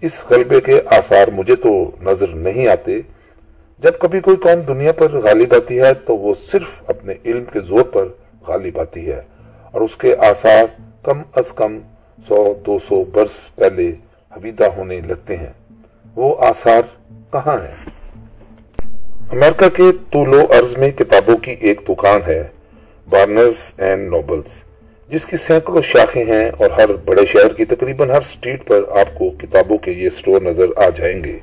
اس 0.00 0.24
غلبے 0.30 0.60
کے 0.60 0.80
آثار 0.86 1.28
مجھے 1.28 1.56
تو 1.56 1.90
نظر 2.02 2.28
نہیں 2.28 2.68
آتے۔ 2.68 3.00
جب 3.78 3.92
کبھی 3.98 4.20
کوئی 4.20 4.36
قوم 4.36 4.60
دنیا 4.60 4.92
پر 4.92 5.12
غالب 5.12 5.54
آتی 5.54 5.80
ہے 5.80 5.94
تو 5.94 6.16
وہ 6.16 6.34
صرف 6.34 6.82
اپنے 6.86 7.14
علم 7.24 7.44
کے 7.44 7.60
زور 7.60 7.82
پر 7.82 8.08
غالب 8.46 8.80
آتی 8.80 9.08
ہے 9.08 9.20
اور 9.70 9.80
اس 9.80 9.96
کے 9.96 10.16
آثار 10.16 10.64
کم 11.02 11.22
از 11.34 11.52
کم 11.52 11.78
سو، 12.28 12.54
دو 12.66 12.78
سو 12.78 13.04
برس 13.04 13.56
پہلے 13.56 13.92
حویدہ 14.36 14.64
ہونے 14.64 15.00
لگتے 15.00 15.36
ہیں۔ 15.36 15.52
وہ 16.16 16.34
آثار 16.38 16.82
کہاں 17.32 17.56
ہیں؟ 17.56 17.97
امریکہ 19.32 19.68
کے 19.68 19.82
طول 20.12 20.34
و 20.34 20.46
عرض 20.58 20.76
میں 20.76 20.90
کتابوں 20.90 21.36
کی 21.36 21.56
ایک 21.60 21.80
دکان 21.88 22.20
ہے 22.26 22.42
بارنرز 23.10 23.72
اینڈ 23.78 24.08
نوبلز 24.08 24.62
جس 25.08 25.26
کی 25.26 25.36
سینکڑوں 25.36 25.80
شاخیں 25.80 26.24
ہیں 26.24 26.50
اور 26.58 26.70
ہر 26.70 26.92
بڑے 27.04 27.26
شہر 27.26 27.52
کی 27.52 27.64
تقریباً 27.64 28.10
ہر 28.10 28.20
سٹریٹ 28.20 28.66
پر 28.66 28.82
آپ 28.90 29.18
کو 29.18 29.30
کتابوں 29.30 29.78
کے 29.78 29.90
یہ 29.90 30.08
سٹور 30.08 30.40
نظر 30.42 30.66
آ 30.76 30.88
جائیں 30.96 31.24
گے۔ 31.24 31.38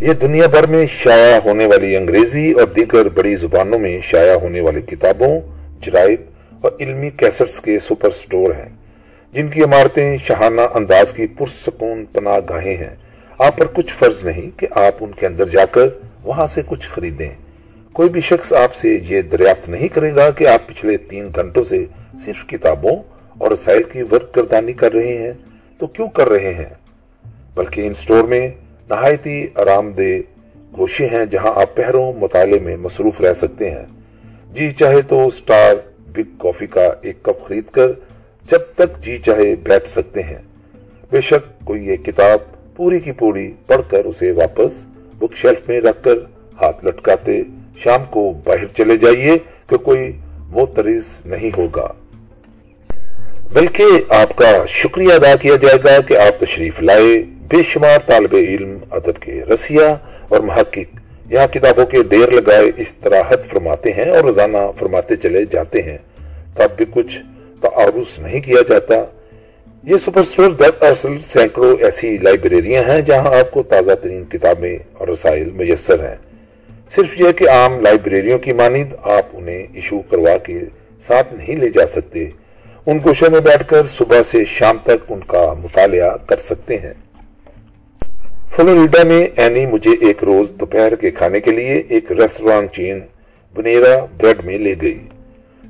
یہ 0.00 0.12
دنیا 0.12 0.46
بھر 0.46 0.66
میں 0.66 0.86
شائع 0.86 1.38
ہونے 1.44 1.66
والی 1.66 1.96
انگریزی 1.96 2.52
اور 2.52 2.66
دیگر 2.66 3.08
بڑی 3.08 3.36
زبانوں 3.36 3.78
میں 3.78 4.00
شائع 4.02 4.34
ہونے 4.34 4.60
والی 4.60 4.80
کتابوں، 4.80 5.40
جرائد 5.80 6.20
اور 6.60 6.70
علمی 6.80 7.10
کیسٹس 7.10 7.60
کے 7.60 7.78
سپر 7.78 8.10
سٹور 8.10 8.54
ہیں۔ 8.54 8.68
جن 9.32 9.48
کی 9.48 9.62
عمارتیں 9.62 10.18
شہانہ 10.18 10.60
انداز 10.74 11.12
کی 11.12 11.26
پرسکون 11.26 12.04
پناہ 12.12 12.38
گاہیں 12.48 12.74
ہیں۔ 12.74 12.96
آپ 13.38 13.58
پر 13.58 13.66
کچھ 13.66 13.94
فرض 13.94 14.24
نہیں 14.24 14.58
کہ 14.58 14.66
آپ 14.70 14.94
ان 15.00 15.10
کے 15.12 15.26
اندر 15.26 15.46
جا 15.46 15.64
کر 15.64 15.88
وہاں 16.24 16.46
سے 16.46 16.62
کچھ 16.66 16.88
خریدیں۔ 16.88 17.30
کوئی 17.92 18.08
بھی 18.08 18.20
شخص 18.20 18.52
آپ 18.52 18.74
سے 18.74 18.98
یہ 19.08 19.22
دریافت 19.22 19.68
نہیں 19.68 19.88
کرے 19.88 20.14
گا 20.14 20.30
کہ 20.30 20.48
آپ 20.48 20.68
پچھلے 20.68 20.96
تین 20.96 21.28
گھنٹوں 21.34 21.64
سے 21.64 21.84
صرف 22.24 22.46
کتابوں 22.46 23.02
اور 23.38 23.50
رسائل 23.50 23.82
کی 23.82 24.02
ورک 24.02 24.36
گردانی 24.36 24.72
کر 24.72 24.92
رہے 24.92 25.16
ہیں۔ 25.16 25.32
تو 25.78 25.86
کیوں 25.86 26.08
کر 26.08 26.28
رہے 26.28 26.54
ہیں؟ 26.54 26.74
بلکہ 27.54 27.86
ان 27.86 27.94
سٹور 27.94 28.24
میں 28.24 28.48
نہایتی 28.90 29.46
آرام 29.54 29.92
دہ 29.92 30.18
گوشے 30.78 31.06
ہیں 31.06 31.26
جہاں 31.26 31.52
آپ 31.54 31.76
پہروں 31.76 32.12
مطالعے 32.12 32.60
میں 32.60 32.76
مصروف 32.76 33.20
رہ 33.20 33.34
سکتے 33.34 33.70
ہیں۔ 33.70 33.86
جی 34.52 34.70
چاہے 34.70 35.02
تو 35.02 35.30
سٹار 35.30 35.74
بگ 36.12 36.38
کافی 36.38 36.66
کا 36.66 36.90
ایک 37.02 37.22
کپ 37.22 37.46
خرید 37.46 37.64
کر 37.64 37.92
جب 38.46 38.58
تک 38.74 39.02
جی 39.02 39.18
چاہے 39.18 39.54
بیٹھ 39.56 39.88
سکتے 39.88 40.22
ہیں۔ 40.22 40.38
بے 41.10 41.20
شک 41.20 41.64
کوئی 41.64 41.86
یہ 41.86 41.96
کتاب 41.96 42.38
پوری 42.76 43.00
کی 43.00 43.12
پوری 43.12 43.52
پڑھ 43.66 43.82
کر 43.88 44.04
اسے 44.04 44.32
واپس 44.32 44.84
بک 45.26 45.36
شیلف 45.36 45.68
میں 45.68 45.80
رکھ 45.80 46.02
کر 46.02 46.14
ہاتھ 46.62 46.84
لٹکاتے 46.84 47.42
شام 47.76 48.04
کو 48.10 48.32
باہر 48.44 48.66
چلے 48.66 48.96
جائیے 48.96 49.38
کہ 49.66 49.76
کوئی 49.76 50.18
وہ 50.50 50.66
طریز 50.76 51.22
نہیں 51.24 51.50
ہوگا۔ 51.58 51.88
بلکہ 53.52 53.84
آپ 54.08 54.36
کا 54.36 54.66
شکریہ 54.66 55.12
ادا 55.12 55.36
کیا 55.36 55.56
جائے 55.56 55.78
گا 55.84 56.00
کہ 56.00 56.16
آپ 56.16 56.40
تشریف 56.40 56.82
لائے، 56.82 57.24
بے 57.48 57.62
شمار 57.62 57.98
طالب 58.06 58.34
علم، 58.34 58.78
ادب 58.90 59.22
کے 59.22 59.44
رسیہ 59.54 59.84
اور 60.28 60.40
محقق 60.40 61.00
یہاں 61.32 61.46
کتابوں 61.46 61.86
کے 61.86 62.02
ڈیر 62.02 62.30
لگائے 62.30 62.70
اس 62.76 62.92
طرح 62.92 63.22
فرماتے 63.50 63.92
ہیں 63.92 64.10
اور 64.10 64.24
روزانہ 64.24 64.58
فرماتے 64.78 65.16
چلے 65.16 65.44
جاتے 65.44 65.82
ہیں۔ 65.82 65.98
تب 66.54 66.68
بھی 66.76 66.84
کچھ 66.90 67.18
تعارض 67.60 68.18
نہیں 68.18 68.40
کیا 68.40 68.60
جاتا۔ 68.68 68.94
یہ 69.86 69.96
سپر 69.96 70.22
سٹور 70.22 70.50
در 70.50 70.84
اصل 70.84 71.18
سینکڑوں 71.18 71.76
ایسی 71.84 72.18
لائبریریاں 72.18 72.82
ہیں 72.82 73.00
جہاں 73.00 73.34
آپ 73.34 73.50
کو 73.50 73.62
تازہ 73.62 73.92
ترین 74.02 74.24
کتابیں 74.24 74.78
اور 74.92 75.08
رسائل 75.08 75.50
میسر 75.50 76.08
ہیں۔ 76.08 76.14
صرف 76.88 77.20
یہ 77.20 77.32
کہ 77.32 77.48
عام 77.48 77.80
لائبریریوں 77.80 78.38
کی 78.38 78.52
مانند 78.52 78.94
آپ 79.02 79.26
انہیں 79.32 79.66
ایشو 79.74 80.00
کروا 80.00 80.36
کے 80.36 80.60
ساتھ 81.00 81.34
نہیں 81.34 81.56
لے 81.56 81.68
جا 81.68 81.86
سکتے، 81.86 82.28
ان 82.86 82.98
گوشوں 83.04 83.30
میں 83.30 83.40
بیٹھ 83.40 83.68
کر 83.68 83.86
صبح 83.86 84.22
سے 84.22 84.44
شام 84.44 84.78
تک 84.84 85.12
ان 85.12 85.20
کا 85.20 85.52
مطالعہ 85.52 86.16
کر 86.26 86.36
سکتے 86.36 86.78
ہیں۔ 86.78 86.94
فلوریڈا 88.56 89.02
میں 89.02 89.26
اینی 89.36 89.66
مجھے 89.66 89.90
ایک 90.00 90.24
روز 90.24 90.50
دوپہر 90.60 90.94
کے 90.94 91.10
کھانے 91.10 91.40
کے 91.40 91.50
لیے 91.50 91.82
ایک 91.88 92.12
ریسٹوران 92.12 92.66
چین 92.72 93.00
بنیرا 93.54 94.04
بریڈ 94.20 94.44
میں 94.44 94.58
لے 94.58 94.74
گئی۔ 94.82 94.98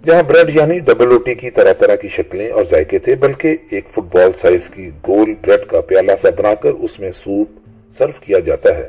جہاں 0.07 0.23
بریڈ 0.23 0.57
یعنی 0.57 0.79
ڈبل 0.79 1.07
روٹی 1.09 1.35
کی 1.35 1.51
طرح 1.51 1.73
طرح 1.73 1.95
کی 1.95 2.09
شکلیں 2.09 2.51
اور 2.51 2.65
ذائقے 2.65 2.99
تھے، 2.99 3.15
بلکہ 3.15 3.57
ایک 3.71 3.85
فٹ 3.91 4.15
بال 4.15 4.33
سائز 4.37 4.71
کی 4.71 4.91
گول 5.09 5.35
بریڈ 5.41 5.67
کا 5.67 5.81
پیالہ 5.81 6.13
سا 6.21 6.29
بنا 6.39 6.55
کر 6.55 6.71
اس 6.71 7.01
میں 7.01 7.11
سوپ 7.13 7.51
سرو 7.93 8.13
کیا 8.21 8.39
جاتا 8.39 8.79
ہے۔ 8.79 8.89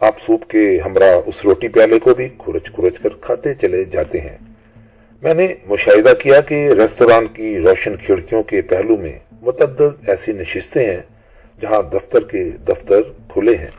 آپ 0.00 0.20
سوپ 0.20 0.50
کے 0.50 0.78
ہمراہ 0.84 1.20
اس 1.26 1.44
روٹی 1.44 1.68
پیالے 1.68 1.98
کو 1.98 2.14
بھی 2.14 2.28
کھرچ 2.38 2.72
کھرچ 2.72 2.98
کر 2.98 3.08
کھاتے 3.20 3.54
چلے 3.54 3.84
جاتے 3.84 4.20
ہیں۔ 4.20 4.38
میں 5.22 5.34
نے 5.34 5.54
مشاہدہ 5.66 6.12
کیا 6.18 6.40
کہ 6.40 6.68
ریستوران 6.68 7.26
کی 7.26 7.58
روشن 7.58 7.96
کھڑکیوں 7.96 8.42
کے 8.42 8.62
پہلو 8.62 8.96
میں 8.96 9.18
متعدد 9.42 10.08
ایسی 10.08 10.32
نشستیں 10.32 10.90
ہیں 10.90 11.02
جہاں 11.60 11.82
دفتر 11.82 12.20
کے 12.20 12.44
دفتر 12.68 13.02
کھلے 13.28 13.56
ہیں۔ 13.56 13.70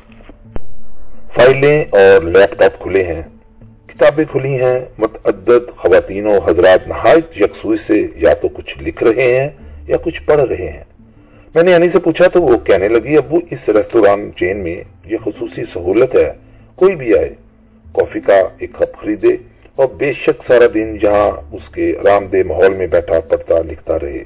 فائلیں 1.34 1.86
اور 1.90 2.22
لیپ 2.22 2.60
ٹاپ 2.60 2.80
کھلے 2.80 3.04
ہیں۔ 3.04 3.22
کتابیں 4.00 4.26
کھلی 4.32 4.62
ہیں، 4.62 4.80
متعدد 4.98 5.70
خواتین 5.70 6.26
و 6.26 6.38
حضرات 6.46 6.88
نہایت 6.88 7.42
یکسوئی 7.42 7.78
سے 7.78 8.08
یا 8.16 8.34
تو 8.34 8.48
کچھ 8.48 8.78
لکھ 8.80 9.04
رہے 9.04 9.40
ہیں 9.40 9.50
یا 9.88 9.98
کچھ 9.98 10.22
پڑھ 10.26 10.42
رہے 10.42 10.72
ہیں۔ 10.72 10.84
میں 11.56 11.64
نے 11.64 11.76
انی 11.76 11.88
سے 11.88 12.00
پوچھا 12.00 12.28
تو 12.28 12.42
وہ 12.42 12.58
کہنے 12.58 12.88
لگی، 12.88 13.18
ابو، 13.18 13.38
اس 13.50 13.70
ریستوران 13.70 14.32
چین 14.36 14.58
میں 14.58 14.84
یہ 15.06 15.18
خصوصی 15.18 15.66
سہولت 15.66 16.16
ہے، 16.16 16.32
کوئی 16.76 16.96
بھی 16.96 17.18
آئے، 17.18 17.30
کافی 17.94 18.20
کا 18.20 18.34
ایک 18.58 18.74
کپ 18.74 18.98
خریدے 18.98 19.36
اور 19.76 19.88
بے 19.98 20.14
شک 20.14 20.44
سارا 20.44 20.66
دن 20.74 20.98
جہاں 20.98 21.32
اس 21.52 21.70
کے 21.70 21.94
آرام 22.02 22.26
دہ 22.26 22.44
ماحول 22.48 22.74
میں 22.74 22.88
بیٹھا، 22.88 23.20
پڑھتا، 23.20 23.62
لکھتا 23.62 24.00
رہے۔ 24.00 24.24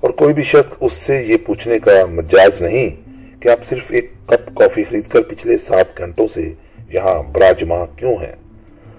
اور 0.00 0.10
کوئی 0.10 0.34
بھی 0.34 0.42
شخص 0.42 0.76
اس 0.80 0.92
سے 0.92 1.22
یہ 1.22 1.36
پوچھنے 1.46 1.78
کا 1.78 2.06
مجاز 2.06 2.60
نہیں 2.60 2.90
کہ 3.42 3.48
آپ 3.48 3.66
صرف 3.66 3.84
ایک 3.88 4.10
کپ 4.26 4.56
کافی 4.56 4.84
خرید 4.84 5.08
کر 5.08 5.20
پچھلے 5.20 5.58
سات 5.58 5.98
گھنٹوں 5.98 6.26
سے 6.26 6.52
یہاں 6.92 7.22
براجما 7.22 7.84
کیوں 7.96 8.14
ہیں۔ 8.14 8.45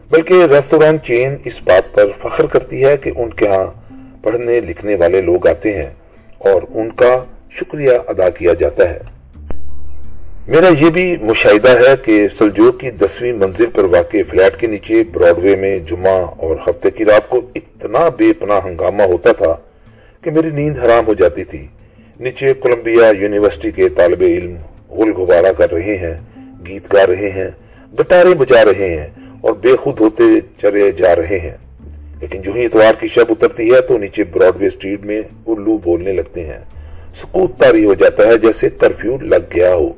بلکہ 0.10 0.34
ریستوران 0.34 0.98
چین 1.04 1.36
اس 1.46 1.62
بات 1.64 1.96
پر 1.96 2.06
فخر 2.22 2.46
کرتی 2.46 2.86
ہے 2.86 2.98
کہ 2.98 3.12
ان 3.16 3.30
کے 3.30 3.48
ہاں 3.48 3.66
پڑھنے 4.24 4.60
لکھنے 4.60 4.96
والے 4.96 5.22
لوگ 5.22 5.48
آتے 5.48 5.74
ہیں 5.74 5.90
اور 6.38 6.62
ان 6.70 6.92
کا 6.92 7.24
شکریہ 7.52 7.92
ادا 8.08 8.30
کیا 8.30 8.54
جاتا 8.54 8.90
ہے۔ 8.90 9.00
میرا 10.48 10.68
یہ 10.80 10.90
بھی 10.90 11.18
مشاہدہ 11.22 11.70
ہے 11.70 11.96
کہ 12.06 12.28
سلجوک 12.28 12.80
کی 12.80 12.92
دسویں 12.92 13.34
منزل 13.34 13.66
پر 13.66 13.84
واقع 13.84 14.18
فلیٹ 14.30 14.60
کے 14.60 14.68
نیچے 14.68 15.04
براڈ 15.12 15.44
وے 15.44 15.56
میں 15.56 15.80
جمعہ 15.80 16.26
اور 16.38 16.56
ہفتے 16.68 16.92
کی 16.92 17.06
رات 17.06 17.30
کو 17.30 17.42
اتنا 17.56 18.10
بے 18.10 18.34
پناہ 18.34 18.60
ہنگامہ 18.66 19.04
ہوتا 19.04 19.32
تھا 19.32 19.56
کہ 20.22 20.32
میری 20.32 20.50
نیند 20.50 20.78
حرام 20.78 21.08
ہو 21.08 21.14
جاتی 21.14 21.44
تھی۔ 21.44 21.68
نیچے 22.20 22.54
کولمبیا 22.54 23.12
یونیورسٹی 23.20 23.72
کے 23.72 23.90
طالب 23.90 24.22
علم 24.22 24.56
غل 24.90 25.12
گبارہ 25.12 25.52
کر 25.58 25.72
رہے 25.72 25.98
ہیں، 25.98 26.14
گیت 26.68 26.94
گا 26.94 27.08
رہے 27.08 27.30
ہیں، 27.30 27.50
گٹارے 28.00 28.30
بجا 28.30 28.66
رہے 28.66 28.98
ہیں۔ 29.00 29.27
اور 29.42 29.54
بے 29.54 29.76
خود 29.76 30.00
ہوتے 30.00 30.24
چرے 30.58 30.92
جا 30.92 31.16
رہے 31.16 31.40
ہیں۔ 31.40 31.58
لیکن 32.22 32.42
جو 32.42 32.54
ہی 32.54 32.66
اتوار 32.66 32.94
کی 33.00 33.08
شب 33.08 33.26
اترتی 33.30 33.74
ہے 33.74 33.82
تو 33.82 33.98
نیچے 33.98 34.24
براڈ 34.24 34.62
وے 34.62 34.68
اسٹریٹ 34.68 35.06
میں 35.06 35.22
الو 35.48 35.78
بولنے 35.78 36.14
لگتے 36.14 36.44
ہیں۔ 36.44 36.58
سکوت 37.16 37.60
تاری 37.60 37.86
ہو 37.86 37.94
جاتا 37.94 38.28
ہے 38.28 38.38
جیسے 38.38 38.70
کرفیو 38.70 39.18
لگ 39.18 39.56
گیا 39.56 39.74
ہو۔ 39.74 39.94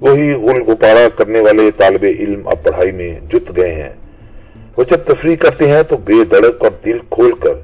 وہی 0.00 0.32
غل 0.32 0.62
گپارا 0.62 1.08
کرنے 1.16 1.40
والے 1.40 1.70
طالب 1.76 2.04
علم 2.18 2.48
اب 2.48 2.62
پڑھائی 2.62 2.92
میں 2.92 3.18
جت 3.32 3.56
گئے 3.56 3.74
ہیں۔ 3.74 3.90
وہ 4.76 4.84
جب 4.84 4.96
تفریح 4.96 5.36
کرتے 5.36 5.68
ہیں 5.68 5.82
تو 5.82 5.96
بے 5.96 6.24
دڑک 6.30 6.64
اور 6.64 6.70
دل 6.84 6.98
کھول 7.10 7.32
کر 7.32 7.54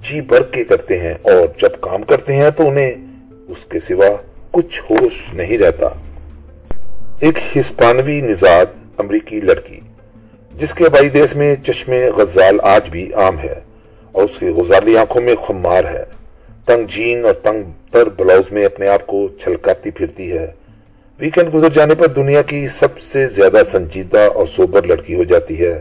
جی 0.00 0.20
بھر 0.20 0.42
کے 0.42 0.64
کرتے 0.64 0.98
ہیں 0.98 1.14
اور 1.22 1.58
جب 1.58 1.80
کام 1.80 2.02
کرتے 2.02 2.36
ہیں 2.36 2.50
تو 2.50 2.68
انہیں 2.68 2.92
اس 3.48 3.64
کے 3.64 3.80
سوا 3.80 4.06
کچھ 4.50 4.82
ہوش 4.90 5.34
نہیں 5.34 5.58
رہتا۔ 5.58 5.88
ایک 7.20 7.38
ہسپانوی 7.58 8.20
نژاد 8.20 8.66
امریکی 8.98 9.40
لڑکی 9.40 9.80
جس 10.56 10.74
کے 10.74 10.88
بائی 10.88 11.08
دیس 11.08 11.36
میں 11.36 11.56
چشم 11.56 11.92
غزال 12.16 12.58
آج 12.62 12.90
بھی 12.90 13.12
عام 13.12 13.38
ہے 13.38 13.54
اور 14.12 14.22
اس 14.22 14.38
کی 14.38 14.48
غزالی 14.48 14.98
آنکھوں 14.98 15.22
میں 15.22 15.34
خمار 15.36 15.84
ہے۔ 15.84 16.04
تنگ 16.66 16.86
جین 16.86 17.24
اور 17.24 17.34
تنگ 17.34 17.62
تر 17.90 18.08
بلاؤز 18.08 18.52
میں 18.52 18.64
اپنے 18.64 18.88
آپ 18.88 19.06
کو 19.06 19.28
چھلکاتی 19.28 19.90
پھرتی 19.90 20.32
ہے۔ 20.32 20.46
ویکنڈ 21.18 21.54
گزر 21.54 21.68
جانے 21.68 21.94
پر 21.94 22.06
دنیا 22.06 22.42
کی 22.42 22.68
سب 22.68 22.98
سے 22.98 23.26
زیادہ 23.26 23.62
سنجیدہ 23.66 24.28
اور 24.34 24.46
سوبر 24.46 24.82
لڑکی 24.82 25.14
ہو 25.14 25.22
جاتی 25.22 25.60
ہے۔ 25.60 25.80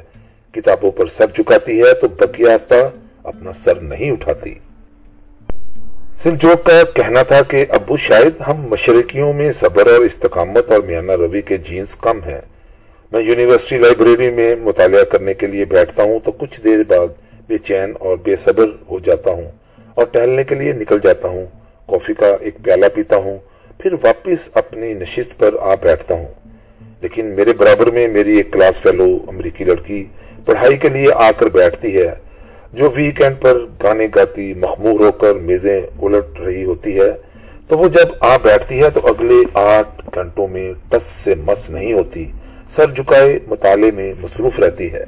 کتابوں 0.51 0.91
پر 0.91 1.05
سر 1.07 1.25
چکاتی 1.27 1.81
ہے 1.81 1.93
تو 1.93 2.07
بقیہ 2.07 2.49
ہفتہ 2.49 2.91
اپنا 3.23 3.53
سر 3.53 3.75
نہیں 3.75 4.11
اٹھاتی۔ 4.11 4.53
سلجوک 6.17 6.65
کا 6.65 6.83
کہنا 6.93 7.23
تھا 7.23 7.41
کہ 7.41 7.65
ابو 7.69 7.97
شاید 7.97 8.41
ہم 8.47 8.57
مشرقیوں 8.57 9.33
میں 9.33 9.51
صبر 9.51 9.87
اور 9.87 9.99
استقامت 9.99 10.71
اور 10.71 10.79
میانہ 10.79 11.11
روی 11.11 11.41
کے 11.41 11.57
جینز 11.57 11.95
کم 11.95 12.19
ہیں۔ 12.23 12.41
میں 13.11 13.21
یونیورسٹی 13.21 13.77
لائبریری 13.77 14.29
میں 14.29 14.55
مطالعہ 14.55 15.03
کرنے 15.03 15.33
کے 15.33 15.47
لیے 15.47 15.65
بیٹھتا 15.65 16.03
ہوں 16.03 16.19
تو 16.19 16.31
کچھ 16.31 16.61
دیر 16.63 16.83
بعد 16.87 17.07
بے 17.47 17.57
چین 17.57 17.93
اور 17.99 18.17
بے 18.17 18.35
صبر 18.35 18.65
ہو 18.91 18.99
جاتا 18.99 19.31
ہوں 19.31 19.51
اور 19.95 20.05
ٹہلنے 20.05 20.43
کے 20.43 20.55
لیے 20.55 20.73
نکل 20.73 20.99
جاتا 21.03 21.27
ہوں۔ 21.27 21.45
کافی 21.87 22.13
کا 22.13 22.35
ایک 22.39 22.55
پیالہ 22.63 22.85
پیتا 22.93 23.15
ہوں، 23.15 23.37
پھر 23.77 23.93
واپس 23.93 24.49
اپنی 24.53 24.93
نشست 24.93 25.39
پر 25.39 25.55
آ 25.59 25.75
بیٹھتا 25.81 26.15
ہوں۔ 26.15 26.27
لیکن 27.01 27.25
میرے 27.25 27.53
برابر 27.53 27.87
میں 27.87 28.07
میری 28.07 28.37
ایک 28.37 28.53
کلاس 28.53 28.81
فیلو 28.81 29.17
امریکی 29.27 29.65
لڑکی 29.65 30.05
پڑھائی 30.45 30.77
کے 30.77 30.89
لیے 30.89 31.07
آ 31.15 31.31
کر 31.31 31.45
بیٹھتی 31.45 31.97
ہے، 31.97 32.11
جو 32.73 32.89
ویکینڈ 32.95 33.35
پر 33.41 33.65
گانے 33.83 34.07
گاتی 34.15 34.53
مخمور 34.53 34.99
ہو 34.99 35.11
کر 35.11 35.33
میزیں 35.33 35.81
الٹ 36.01 36.39
رہی 36.39 36.63
ہوتی 36.63 36.99
ہے۔ 36.99 37.11
تو 37.67 37.77
وہ 37.77 37.87
جب 37.87 38.07
آ 38.19 38.37
بیٹھتی 38.37 38.83
ہے 38.83 38.89
تو 38.89 39.07
اگلے 39.07 39.41
آٹھ 39.53 40.09
گھنٹوں 40.15 40.47
میں 40.47 40.73
ٹس 40.89 41.03
سے 41.03 41.35
مس 41.35 41.69
نہیں 41.69 41.93
ہوتی۔ 41.93 42.31
سر 42.71 42.91
جھکائے 42.95 43.37
مطالعے 43.47 43.89
میں 43.91 44.13
مصروف 44.21 44.59
رہتی 44.59 44.91
ہے، 44.93 45.03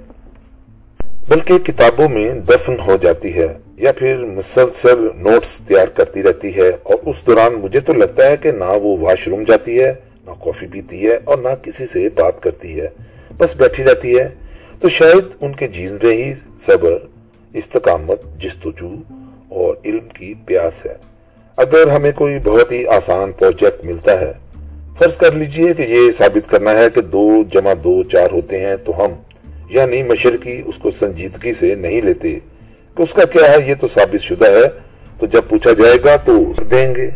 بلکہ 1.27 1.57
کتابوں 1.57 2.07
میں 2.09 2.29
دفن 2.49 2.75
ہو 2.87 2.95
جاتی 3.01 3.33
ہے 3.35 3.47
یا 3.77 3.91
پھر 3.97 4.23
مسلسل 4.29 5.05
نوٹس 5.17 5.57
تیار 5.67 5.87
کرتی 5.97 6.23
رہتی 6.23 6.55
ہے، 6.55 6.69
اور 6.69 6.97
اس 7.09 7.25
دوران 7.27 7.53
مجھے 7.53 7.79
تو 7.79 7.93
لگتا 7.93 8.29
ہے 8.29 8.37
کہ 8.37 8.51
نہ 8.51 8.71
وہ 8.83 8.97
واش 8.97 9.27
روم 9.27 9.43
جاتی 9.47 9.79
ہے، 9.81 9.93
نہ 10.25 10.31
کافی 10.43 10.67
پیتی 10.67 11.07
ہے، 11.07 11.17
اور 11.23 11.37
نہ 11.37 11.55
کسی 11.63 11.85
سے 11.85 12.07
بات 12.15 12.41
کرتی 12.43 12.79
ہے، 12.81 12.87
بس 13.37 13.55
بیٹھی 13.55 13.83
رہتی 13.83 14.17
ہے۔ 14.19 14.27
تو 14.81 14.89
شاید 14.89 15.35
ان 15.41 15.55
کے 15.55 15.67
جین 15.67 15.97
رہی 16.03 16.33
صبر، 16.59 16.97
استقامت، 17.53 18.21
جستجو 18.37 18.93
اور 19.49 19.75
علم 19.85 20.07
کی 20.09 20.33
پیاس 20.45 20.85
ہے۔ 20.85 20.95
اگر 21.57 21.87
ہمیں 21.87 22.11
کوئی 22.15 22.39
بہت 22.43 22.71
ہی 22.71 22.85
آسان 22.95 23.31
پروجیکٹ 23.31 23.83
ملتا 23.85 24.19
ہے 24.21 24.31
فرض 24.97 25.17
کر 25.17 25.31
لیجیے 25.31 25.73
کہ 25.73 25.81
یہ 25.81 26.11
ثابت 26.11 26.49
کرنا 26.49 26.71
ہے 26.71 26.89
کہ 26.89 27.01
دو 27.01 27.43
جمع 27.53 27.73
دو 27.83 28.03
چار 28.03 28.27
ہوتے 28.31 28.59
ہیں 28.59 28.75
تو 28.75 29.05
ہم 29.05 29.11
یعنی 29.69 30.03
مشرقی 30.03 30.61
اس 30.65 30.75
کو 30.75 30.91
سنجیدگی 30.91 31.53
سے 31.53 31.75
نہیں 31.75 32.01
لیتے۔ 32.01 32.39
کہ 32.95 33.01
اس 33.01 33.13
کا 33.13 33.25
کیا 33.25 33.51
ہے، 33.51 33.57
یہ 33.67 33.75
تو 33.79 33.87
ثابت 33.87 34.21
شدہ 34.21 34.45
ہے۔ 34.45 34.69
تو 35.19 35.25
جب 35.25 35.41
پوچھا 35.49 35.71
جائے 35.73 35.97
گا 36.05 36.15
تو 36.15 36.43
دیں 36.71 36.95
گے۔ 36.95 37.09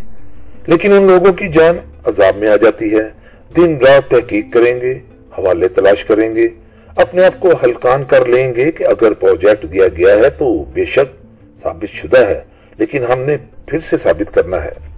لیکن 0.68 0.94
ان 0.94 1.04
لوگوں 1.04 1.34
کی 1.34 1.48
جان 1.48 1.78
عذاب 2.06 2.38
میں 2.38 2.50
آ 2.50 2.56
جاتی 2.56 2.96
ہے۔ 2.96 3.10
دن 3.58 3.78
رات 3.78 4.12
تحقیق 4.12 4.46
کریں 4.54 4.82
گے، 4.82 4.94
حوالے 5.38 5.68
تلاش 5.68 6.06
کریں 6.06 6.36
گے۔ 6.36 6.48
اپنے 6.96 7.26
آپ 7.26 7.40
کو 7.40 7.50
ہلکان 7.64 8.04
کر 8.04 8.26
لیں 8.26 8.56
گے 8.56 8.72
کہ 8.72 8.84
اگر 8.84 9.14
پروجیکٹ 9.14 9.74
دیا 9.74 9.88
گیا 9.88 10.16
ہے 10.16 10.30
تو 10.30 10.64
بے 10.64 10.86
شک 10.86 11.26
ثابت 11.60 11.90
شدہ 11.90 12.28
ہے۔ 12.28 12.42
لیکن 12.78 13.04
ہم 13.04 13.20
نے 13.20 13.38
پھر 13.68 13.80
سے 13.80 13.98
ثابت 13.98 14.34
کرنا 14.34 14.66
ہے۔ 14.66 14.97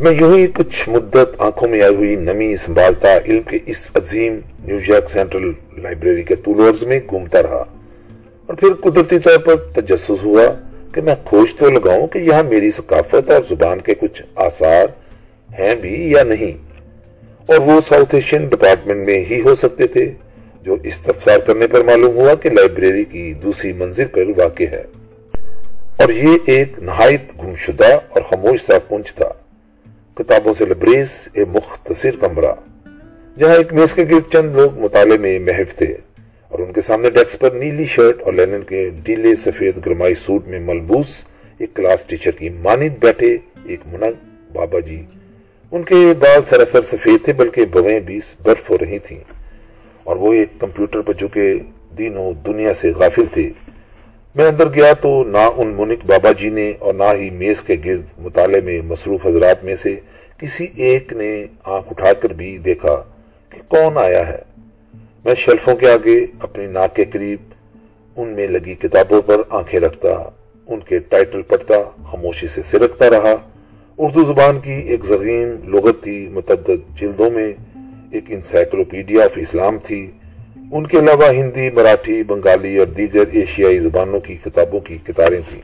میں 0.00 0.12
یوں 0.12 0.38
ہی 0.38 0.46
کچھ 0.46 0.88
مدت 0.88 1.34
آنکھوں 1.38 1.68
میں 1.68 1.82
آئی 1.82 1.94
ہوئی 1.94 2.16
نمی 2.16 2.56
سنبھالتا 2.56 3.08
علم 3.26 3.42
کے 3.42 3.58
اس 3.66 3.90
عظیم 3.94 4.40
نیو 4.64 4.78
یارک 4.88 5.10
سینٹرل 5.10 5.52
لائبریری 5.76 6.22
کے 6.22 6.34
طولورز 6.34 6.84
میں 6.84 7.00
گھومتا 7.10 7.42
رہا۔ 7.42 7.64
اور 8.46 8.54
پھر 8.54 8.68
قدرتی 8.74 9.18
طور 9.18 9.38
پر 9.38 9.56
تجسس 9.56 10.22
ہوا 10.22 10.42
کہ 10.94 11.00
میں 11.00 11.14
کھوج 11.24 11.54
تو 11.54 11.70
لگاؤں 11.70 12.06
کہ 12.06 12.18
یہاں 12.18 12.42
میری 12.42 12.70
ثقافت 12.70 13.30
اور 13.30 13.42
زبان 13.48 13.80
کے 13.80 13.94
کچھ 13.94 14.22
آثار 14.34 14.86
ہیں 15.58 15.74
بھی 15.74 16.10
یا 16.10 16.22
نہیں۔ 16.22 16.52
اور 17.46 17.58
وہ 17.58 17.80
ساؤتھ 17.80 18.14
ایشین 18.14 18.46
ڈپارٹمنٹ 18.46 19.06
میں 19.06 19.24
ہی 19.30 19.40
ہو 19.40 19.54
سکتے 19.54 19.86
تھے، 19.86 20.12
جو 20.62 20.76
استفسار 20.82 21.38
کرنے 21.38 21.66
پر 21.66 21.84
معلوم 21.84 22.16
ہوا 22.16 22.34
کہ 22.34 22.50
لائبریری 22.50 23.04
کی 23.04 23.32
دوسری 23.32 23.72
منزل 23.72 24.06
پر 24.06 24.24
واقع 24.36 24.64
ہے۔ 24.70 24.82
اور 25.96 26.08
یہ 26.08 26.38
ایک 26.46 26.78
نہایت 26.78 27.42
گمشدہ 27.42 27.98
اور 28.08 28.20
خاموش 28.20 28.60
سا 28.60 28.78
کنچ 28.78 29.14
تھا۔ 29.14 29.32
کتابوں 30.20 30.52
سے 30.52 30.64
لبریز 30.64 31.12
ایک 31.32 31.48
مختصر 31.48 32.16
کمرہ، 32.20 32.52
جہاں 33.38 33.56
ایک 33.56 33.72
میز 33.72 33.92
کے 33.94 34.04
گرد 34.10 34.30
چند 34.32 34.56
لوگ 34.56 34.78
مطالعے 34.78 35.16
میں 35.18 35.38
محف 35.38 35.74
تھے 35.74 35.86
اور 36.50 36.58
ان 36.58 36.72
کے 36.72 36.80
سامنے 36.80 37.10
ڈیکس 37.10 37.38
پر 37.38 37.50
نیلی 37.50 37.84
شرٹ 37.84 38.22
اور 38.22 38.32
لینن 38.32 38.62
کے 38.62 38.88
ڈیلے 39.02 39.34
سفید 39.36 39.86
گرمائی 39.86 40.14
سوٹ 40.14 40.48
میں 40.48 40.60
ملبوس 40.60 41.12
ایک 41.58 41.74
کلاس 41.74 42.04
ٹیچر 42.04 42.30
کی 42.30 42.48
مانند 42.48 42.98
بیٹھے 43.00 43.36
ایک 43.64 43.80
منگ 43.92 44.26
بابا 44.52 44.80
جی۔ 44.80 45.00
ان 45.72 45.82
کے 45.82 46.02
بال 46.18 46.42
سراسر 46.42 46.82
سفید 46.82 47.24
تھے، 47.24 47.32
بلکہ 47.32 47.64
بویں 47.64 47.98
بھی 48.00 48.20
برف 48.42 48.70
ہو 48.70 48.78
رہی 48.78 48.98
تھیں 48.98 49.18
اور 50.04 50.16
وہ 50.16 50.32
ایک 50.32 50.60
کمپیوٹر 50.60 51.00
پر 51.00 51.12
جو 51.12 51.28
کہ 51.28 51.52
دینوں 51.98 52.32
دنیا 52.46 52.74
سے 52.74 52.90
غافل 52.90 53.26
تھے۔ 53.32 53.48
میں 54.34 54.46
اندر 54.46 54.74
گیا 54.74 54.92
تو 54.92 55.24
نہ 55.24 55.50
ان 55.56 55.74
منک 55.76 56.04
بابا 56.06 56.32
جی 56.32 56.48
نے 56.48 56.72
اور 56.78 56.94
نہ 56.94 57.04
ہی 57.14 57.30
میز 57.30 57.62
کے 57.62 57.76
گرد 57.84 58.02
مطالعے 58.18 58.60
میں 58.60 58.80
مصروف 58.82 59.26
حضرات 59.26 59.64
میں 59.64 59.74
سے 59.74 59.96
کسی 60.38 60.66
ایک 60.76 61.12
نے 61.12 61.46
آنکھ 61.64 61.86
اٹھا 61.90 62.12
کر 62.12 62.30
بھی 62.30 62.58
دیکھا 62.58 63.04
کہ 63.48 63.60
کون 63.68 63.98
آیا 63.98 64.28
ہے۔ 64.28 64.38
میں 65.24 65.34
شیلفوں 65.34 65.76
کے 65.76 65.90
آگے 65.90 66.26
اپنی 66.40 66.66
ناک 66.66 66.96
کے 66.96 67.04
قریب 67.04 67.38
ان 68.16 68.28
میں 68.28 68.46
لگی 68.46 68.74
کتابوں 68.74 69.22
پر 69.22 69.40
آنکھیں 69.48 69.80
رکھتا، 69.80 70.08
ان 70.66 70.80
کے 70.80 70.98
ٹائٹل 70.98 71.42
پڑھتا، 71.42 71.74
خاموشی 72.04 72.46
سے 72.46 72.62
سرکتا 72.62 73.10
رہا۔ 73.10 73.34
اردو 73.98 74.22
زبان 74.22 74.60
کی 74.60 74.72
ایک 74.72 75.04
زغیم 75.04 75.68
لغت 75.68 76.02
تھی، 76.02 76.28
متعدد 76.32 77.00
جلدوں 77.00 77.30
میں 77.30 77.52
ایک 78.10 78.24
انسائکلوپیڈیا 78.28 79.24
آف 79.24 79.32
اسلام 79.36 79.78
تھی۔ 79.78 80.10
ان 80.72 80.86
کے 80.86 80.98
علاوہ 80.98 81.30
ہندی، 81.30 81.70
مراٹھی، 81.70 82.22
بنگالی 82.22 82.76
اور 82.76 82.86
دیگر 82.86 83.24
ایشیائی 83.32 83.78
زبانوں 83.78 84.20
کی 84.20 84.34
کتابوں 84.34 84.80
کی 84.80 84.98
کتاریں 85.04 85.40
تھیں۔ 85.48 85.62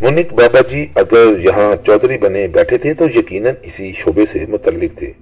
منک 0.00 0.32
بابا 0.32 0.60
جی 0.68 0.86
اگر 0.94 1.38
یہاں 1.38 1.86
چودھری 1.86 2.18
بنے 2.18 2.48
بیٹھے 2.48 2.78
تھے 2.78 2.94
تو 2.94 3.04
یقیناً 3.14 3.54
اسی 3.62 3.92
شعبے 3.92 4.24
سے 4.24 4.46
متعلق 4.48 4.98
تھے۔ 4.98 5.12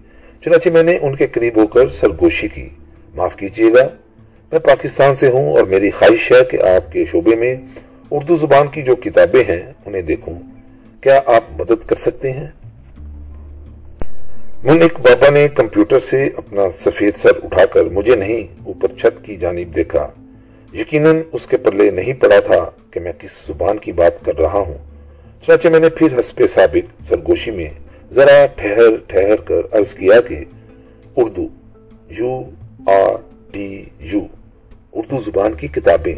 چنانچہ 0.40 0.68
میں 0.68 0.82
نے 0.82 0.98
ان 1.02 1.16
کے 1.16 1.26
قریب 1.26 1.56
ہو 1.56 1.66
کر 1.66 1.88
سرگوشی 1.88 2.48
کی۔ 2.48 2.68
معاف 3.14 3.36
کیجیے 3.36 3.72
گا، 3.72 3.88
میں 4.52 4.60
پاکستان 4.60 5.14
سے 5.14 5.28
ہوں 5.28 5.52
اور 5.52 5.64
میری 5.64 5.90
خواہش 5.90 6.32
ہے 6.32 6.44
کہ 6.44 6.62
آپ 6.62 6.92
کے 6.92 7.04
شعبے 7.04 7.36
میں 7.36 7.56
اردو 8.10 8.36
زبان 8.36 8.66
کی 8.68 8.82
جو 8.82 8.96
کتابیں 8.96 9.44
ہیں 9.48 9.72
انہیں 9.86 10.02
دیکھوں۔ 10.02 10.34
کیا 11.00 11.20
آپ 11.26 11.44
مدد 11.58 11.88
کر 11.88 11.96
سکتے 11.96 12.32
ہیں؟ 12.32 12.46
منک 14.64 15.01
بابا 15.01 15.31
نے 15.31 15.48
کمپیوٹر 15.48 15.98
سے 15.98 16.29
اپنا 16.37 16.70
سفید 16.70 17.16
سر 17.16 17.31
اٹھا 17.42 17.64
کر 17.64 17.85
مجھے 17.85 18.14
نہیں 18.14 18.64
اوپر 18.66 18.88
چھت 18.98 19.25
کی 19.25 19.37
جانب 19.37 19.77
دیکھا۔ 19.77 20.11
یقیناً 20.72 21.22
اس 21.33 21.46
کے 21.46 21.57
پلے 21.57 21.90
نہیں 21.90 22.12
پڑا 22.12 22.40
تھا 22.40 22.70
کہ 22.90 23.01
میں 23.01 23.12
کس 23.18 23.44
زبان 23.46 23.79
کی 23.79 23.92
بات 23.92 24.25
کر 24.25 24.38
رہا 24.38 24.59
ہوں۔ 24.59 24.79
چنانچہ 25.42 25.68
میں 25.68 25.81
نے 25.81 25.88
پھر 25.88 26.18
حسب 26.18 26.46
سابق 26.46 27.03
سرگوشی 27.09 27.51
میں 27.51 27.66
ذرا 28.11 28.46
ٹھہر 28.57 28.96
ٹھہر 29.07 29.37
کر 29.37 29.61
عرض 29.72 29.94
کیا 29.94 30.20
کہ 30.20 30.44
Urdu, 31.16 31.48
U 32.18 32.42
R 32.87 33.16
D, 33.51 33.85
U, 34.01 34.20
Urdu 34.92 35.18
زبان 35.18 35.53
کی 35.53 35.66
کتابیں۔ 35.66 36.14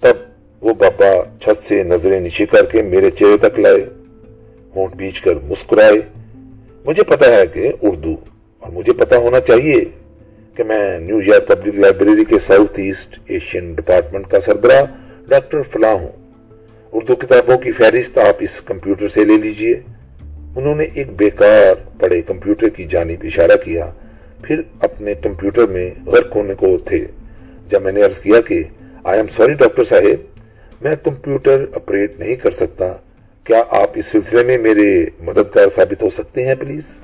تب 0.00 0.16
وہ 0.60 0.74
بابا 0.74 1.38
چھت 1.40 1.58
سے 1.58 1.82
نظریں 1.82 2.20
نشی 2.20 2.46
کر 2.46 2.64
کے 2.64 2.82
میرے 2.82 3.10
چہرے 3.10 3.36
تک 3.36 3.58
لائے، 3.58 3.84
ہونٹ 4.76 4.94
بیچ 4.94 5.20
کر 5.20 5.34
مسکرائے۔ 5.42 6.00
مجھے 6.84 7.02
پتا 7.02 7.26
ہے 7.32 7.46
کہ 7.46 7.70
اردو، 7.82 8.14
اور 8.62 8.72
مجھے 8.72 8.92
پتا 8.92 9.16
ہونا 9.16 9.40
چاہیے 9.40 9.84
کہ 10.54 10.64
میں 10.64 10.98
نیو 10.98 11.20
یارک 11.26 11.46
پبلک 11.48 11.74
لائبریری 11.74 12.24
کے 12.24 12.38
ساؤتھ 12.38 12.78
ایسٹ 12.80 13.18
ایشین 13.26 13.72
ڈپارٹمنٹ 13.72 14.26
کا 14.26 14.40
سربراہ 14.40 14.84
ڈاکٹر 15.28 15.62
فلاں 15.62 15.94
ہوں۔ 15.94 16.12
اردو 16.92 17.16
کتابوں 17.16 17.58
کی 17.58 17.72
فہرست 17.72 18.18
آپ 18.18 18.36
اس 18.40 18.60
کمپیوٹر 18.60 19.08
سے 19.08 19.24
لے 19.24 19.36
لیجیے۔ 19.36 19.74
انہوں 20.56 20.74
نے 20.74 20.84
ایک 20.94 21.12
بیکار 21.16 21.74
پڑے 22.00 22.20
کمپیوٹر 22.22 22.68
کی 22.68 22.84
جانب 22.84 23.24
اشارہ 23.24 23.56
کیا۔ 23.64 23.90
پھر 24.42 24.60
اپنے 24.80 25.14
کمپیوٹر 25.14 25.66
میں 25.66 25.90
غرق 26.06 26.36
ہونے 26.36 26.54
کو 26.54 26.76
تھے۔ 26.84 27.04
جب 27.68 27.82
میں 27.82 27.92
نے 27.92 28.02
عرض 28.02 28.18
کیا 28.18 28.40
کہ 28.40 28.62
آئی 29.04 29.18
ایم 29.18 29.26
سوری 29.26 29.54
ڈاکٹر 29.54 29.84
صاحب، 29.84 30.82
میں 30.82 30.94
کمپیوٹر 31.04 31.64
اپریٹ 31.74 32.18
نہیں 32.18 32.34
کر 32.34 32.50
سکتا۔ 32.50 32.92
کیا 33.44 33.62
آپ 33.70 33.90
اس 33.94 34.06
سلسلے 34.06 34.42
میں 34.42 34.58
میرے 34.58 35.04
مددگار 35.20 35.68
ثابت 35.68 36.02
ہو 36.02 36.10
سکتے 36.10 36.46
ہیں، 36.46 36.54
پلیز؟ 36.54 37.00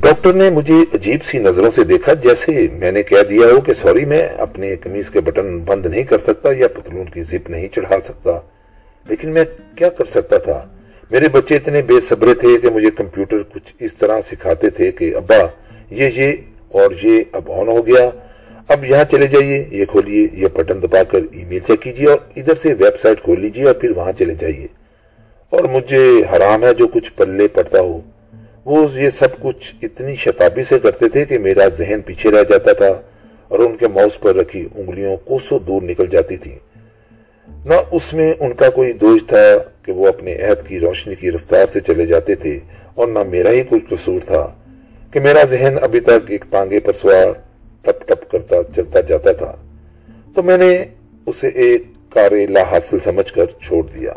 ڈاکٹر 0.00 0.32
نے 0.32 0.50
مجھے 0.50 0.74
عجیب 0.94 1.24
سی 1.24 1.38
نظروں 1.38 1.70
سے 1.70 1.84
دیکھا 1.84 2.14
جیسے 2.14 2.68
میں 2.72 2.92
نے 2.92 3.02
کہہ 3.02 3.22
دیا 3.30 3.46
ہو 3.46 3.60
کہ 3.60 3.72
سوری، 3.72 4.04
میں 4.04 4.28
اپنے 4.28 4.76
کمیز 4.76 5.10
کے 5.10 5.20
بٹن 5.20 5.58
بند 5.58 5.86
نہیں 5.86 6.02
کر 6.02 6.18
سکتا 6.18 6.48
یا 6.56 6.68
پتلون 6.68 7.06
کی 7.06 7.22
زپ 7.22 7.50
نہیں 7.50 7.68
چڑھا 7.68 7.96
سکتا۔ 8.04 8.40
لیکن 9.08 9.30
میں 9.30 9.44
کیا 9.76 9.88
کر 9.88 10.04
سکتا 10.04 10.38
تھا؟ 10.38 10.66
میرے 11.10 11.28
بچے 11.28 11.56
اتنے 11.56 11.82
بے 11.82 12.00
صبرے 12.00 12.34
تھے 12.34 12.58
کہ 12.62 12.70
مجھے 12.70 12.90
کمپیوٹر 12.90 13.42
کچھ 13.42 13.74
اس 13.80 13.94
طرح 13.94 14.20
سکھاتے 14.20 14.70
تھے 14.70 14.92
کہ 14.92 15.16
ابا، 15.16 15.46
یہ 15.90 16.10
یہ 16.14 16.32
اور 16.68 16.90
یہ 17.02 17.22
اب 17.32 17.52
آن 17.52 17.68
ہو 17.68 17.86
گیا۔ 17.86 18.10
اب 18.68 18.84
یہاں 18.84 19.04
چلے 19.10 19.26
جائیے، 19.26 19.64
یہ 19.70 19.84
کھولیے، 19.84 20.28
یہ 20.32 20.46
بٹن 20.54 20.82
دبا 20.82 21.02
کر 21.02 21.18
ای 21.32 21.44
میل 21.44 21.58
چیک 21.58 21.82
کیجیے 21.82 22.08
اور 22.08 22.18
ادھر 22.36 22.54
سے 22.54 22.68
ویب 22.68 23.00
سائٹ 23.00 23.22
کھول 23.22 23.40
لیجیے 23.40 23.64
اور 23.64 23.74
پھر 23.74 23.90
وہاں 23.90 24.12
چلے 24.12 24.34
جائیے۔ 24.34 24.66
اور 25.50 25.64
مجھے 25.64 26.22
حرام 26.32 26.64
ہے 26.64 26.74
جو 26.74 26.88
کچھ 26.88 27.12
پلے 27.12 27.48
پڑتا 27.48 27.80
ہو۔ 27.80 28.00
وہ 28.64 28.86
یہ 28.94 29.08
سب 29.08 29.40
کچھ 29.40 29.74
اتنی 29.82 30.14
شتابی 30.14 30.62
سے 30.62 30.78
کرتے 30.78 31.08
تھے 31.08 31.24
کہ 31.24 31.38
میرا 31.38 31.68
ذہن 31.68 32.00
پیچھے 32.06 32.30
رہ 32.30 32.42
جاتا 32.42 32.72
تھا 32.72 33.00
اور 33.48 33.58
ان 33.58 33.76
کے 33.76 33.88
ماؤس 33.88 34.20
پر 34.20 34.34
رکھی 34.34 34.68
انگلیوں 34.74 35.16
کوسوں 35.16 35.58
دور 35.58 35.82
نکل 35.82 36.06
جاتی 36.06 36.36
تھی۔ 36.36 36.54
نہ 37.64 37.74
اس 37.92 38.14
میں 38.14 38.34
ان 38.40 38.52
کا 38.52 38.70
کوئی 38.70 38.92
دوش 38.92 39.20
تھا 39.26 39.58
کہ 39.82 39.92
وہ 39.92 40.08
اپنے 40.08 40.34
عہد 40.34 40.66
کی 40.66 40.80
روشنی 40.80 41.14
کی 41.14 41.30
رفتار 41.30 41.66
سے 41.72 41.80
چلے 41.80 42.06
جاتے 42.06 42.34
تھے 42.34 42.58
اور 42.94 43.08
نہ 43.08 43.18
میرا 43.22 43.50
ہی 43.50 43.62
کوئی 43.62 43.96
قصور 43.96 44.20
تھا 44.26 44.54
کہ 45.10 45.20
میرا 45.20 45.44
ذہن 45.44 45.76
ابھی 45.82 46.00
تک 46.00 46.30
ایک 46.30 46.44
تانگے 46.50 46.80
پر 46.80 46.92
سوار 46.92 47.45
ٹپ 47.86 48.06
ٹپ 48.06 48.30
کرتا 48.30 48.62
چلتا 48.74 49.00
جاتا 49.00 49.32
تھا 49.32 49.54
تو 50.34 50.42
میں 50.42 50.56
نے 50.58 50.84
اسے 51.26 51.48
ایک 51.48 51.84
کار 52.10 52.32
لا 52.48 52.62
حاصل 52.70 52.98
سمجھ 52.98 53.32
کر 53.32 53.46
چھوڑ 53.60 53.82
دیا۔ 53.82 54.12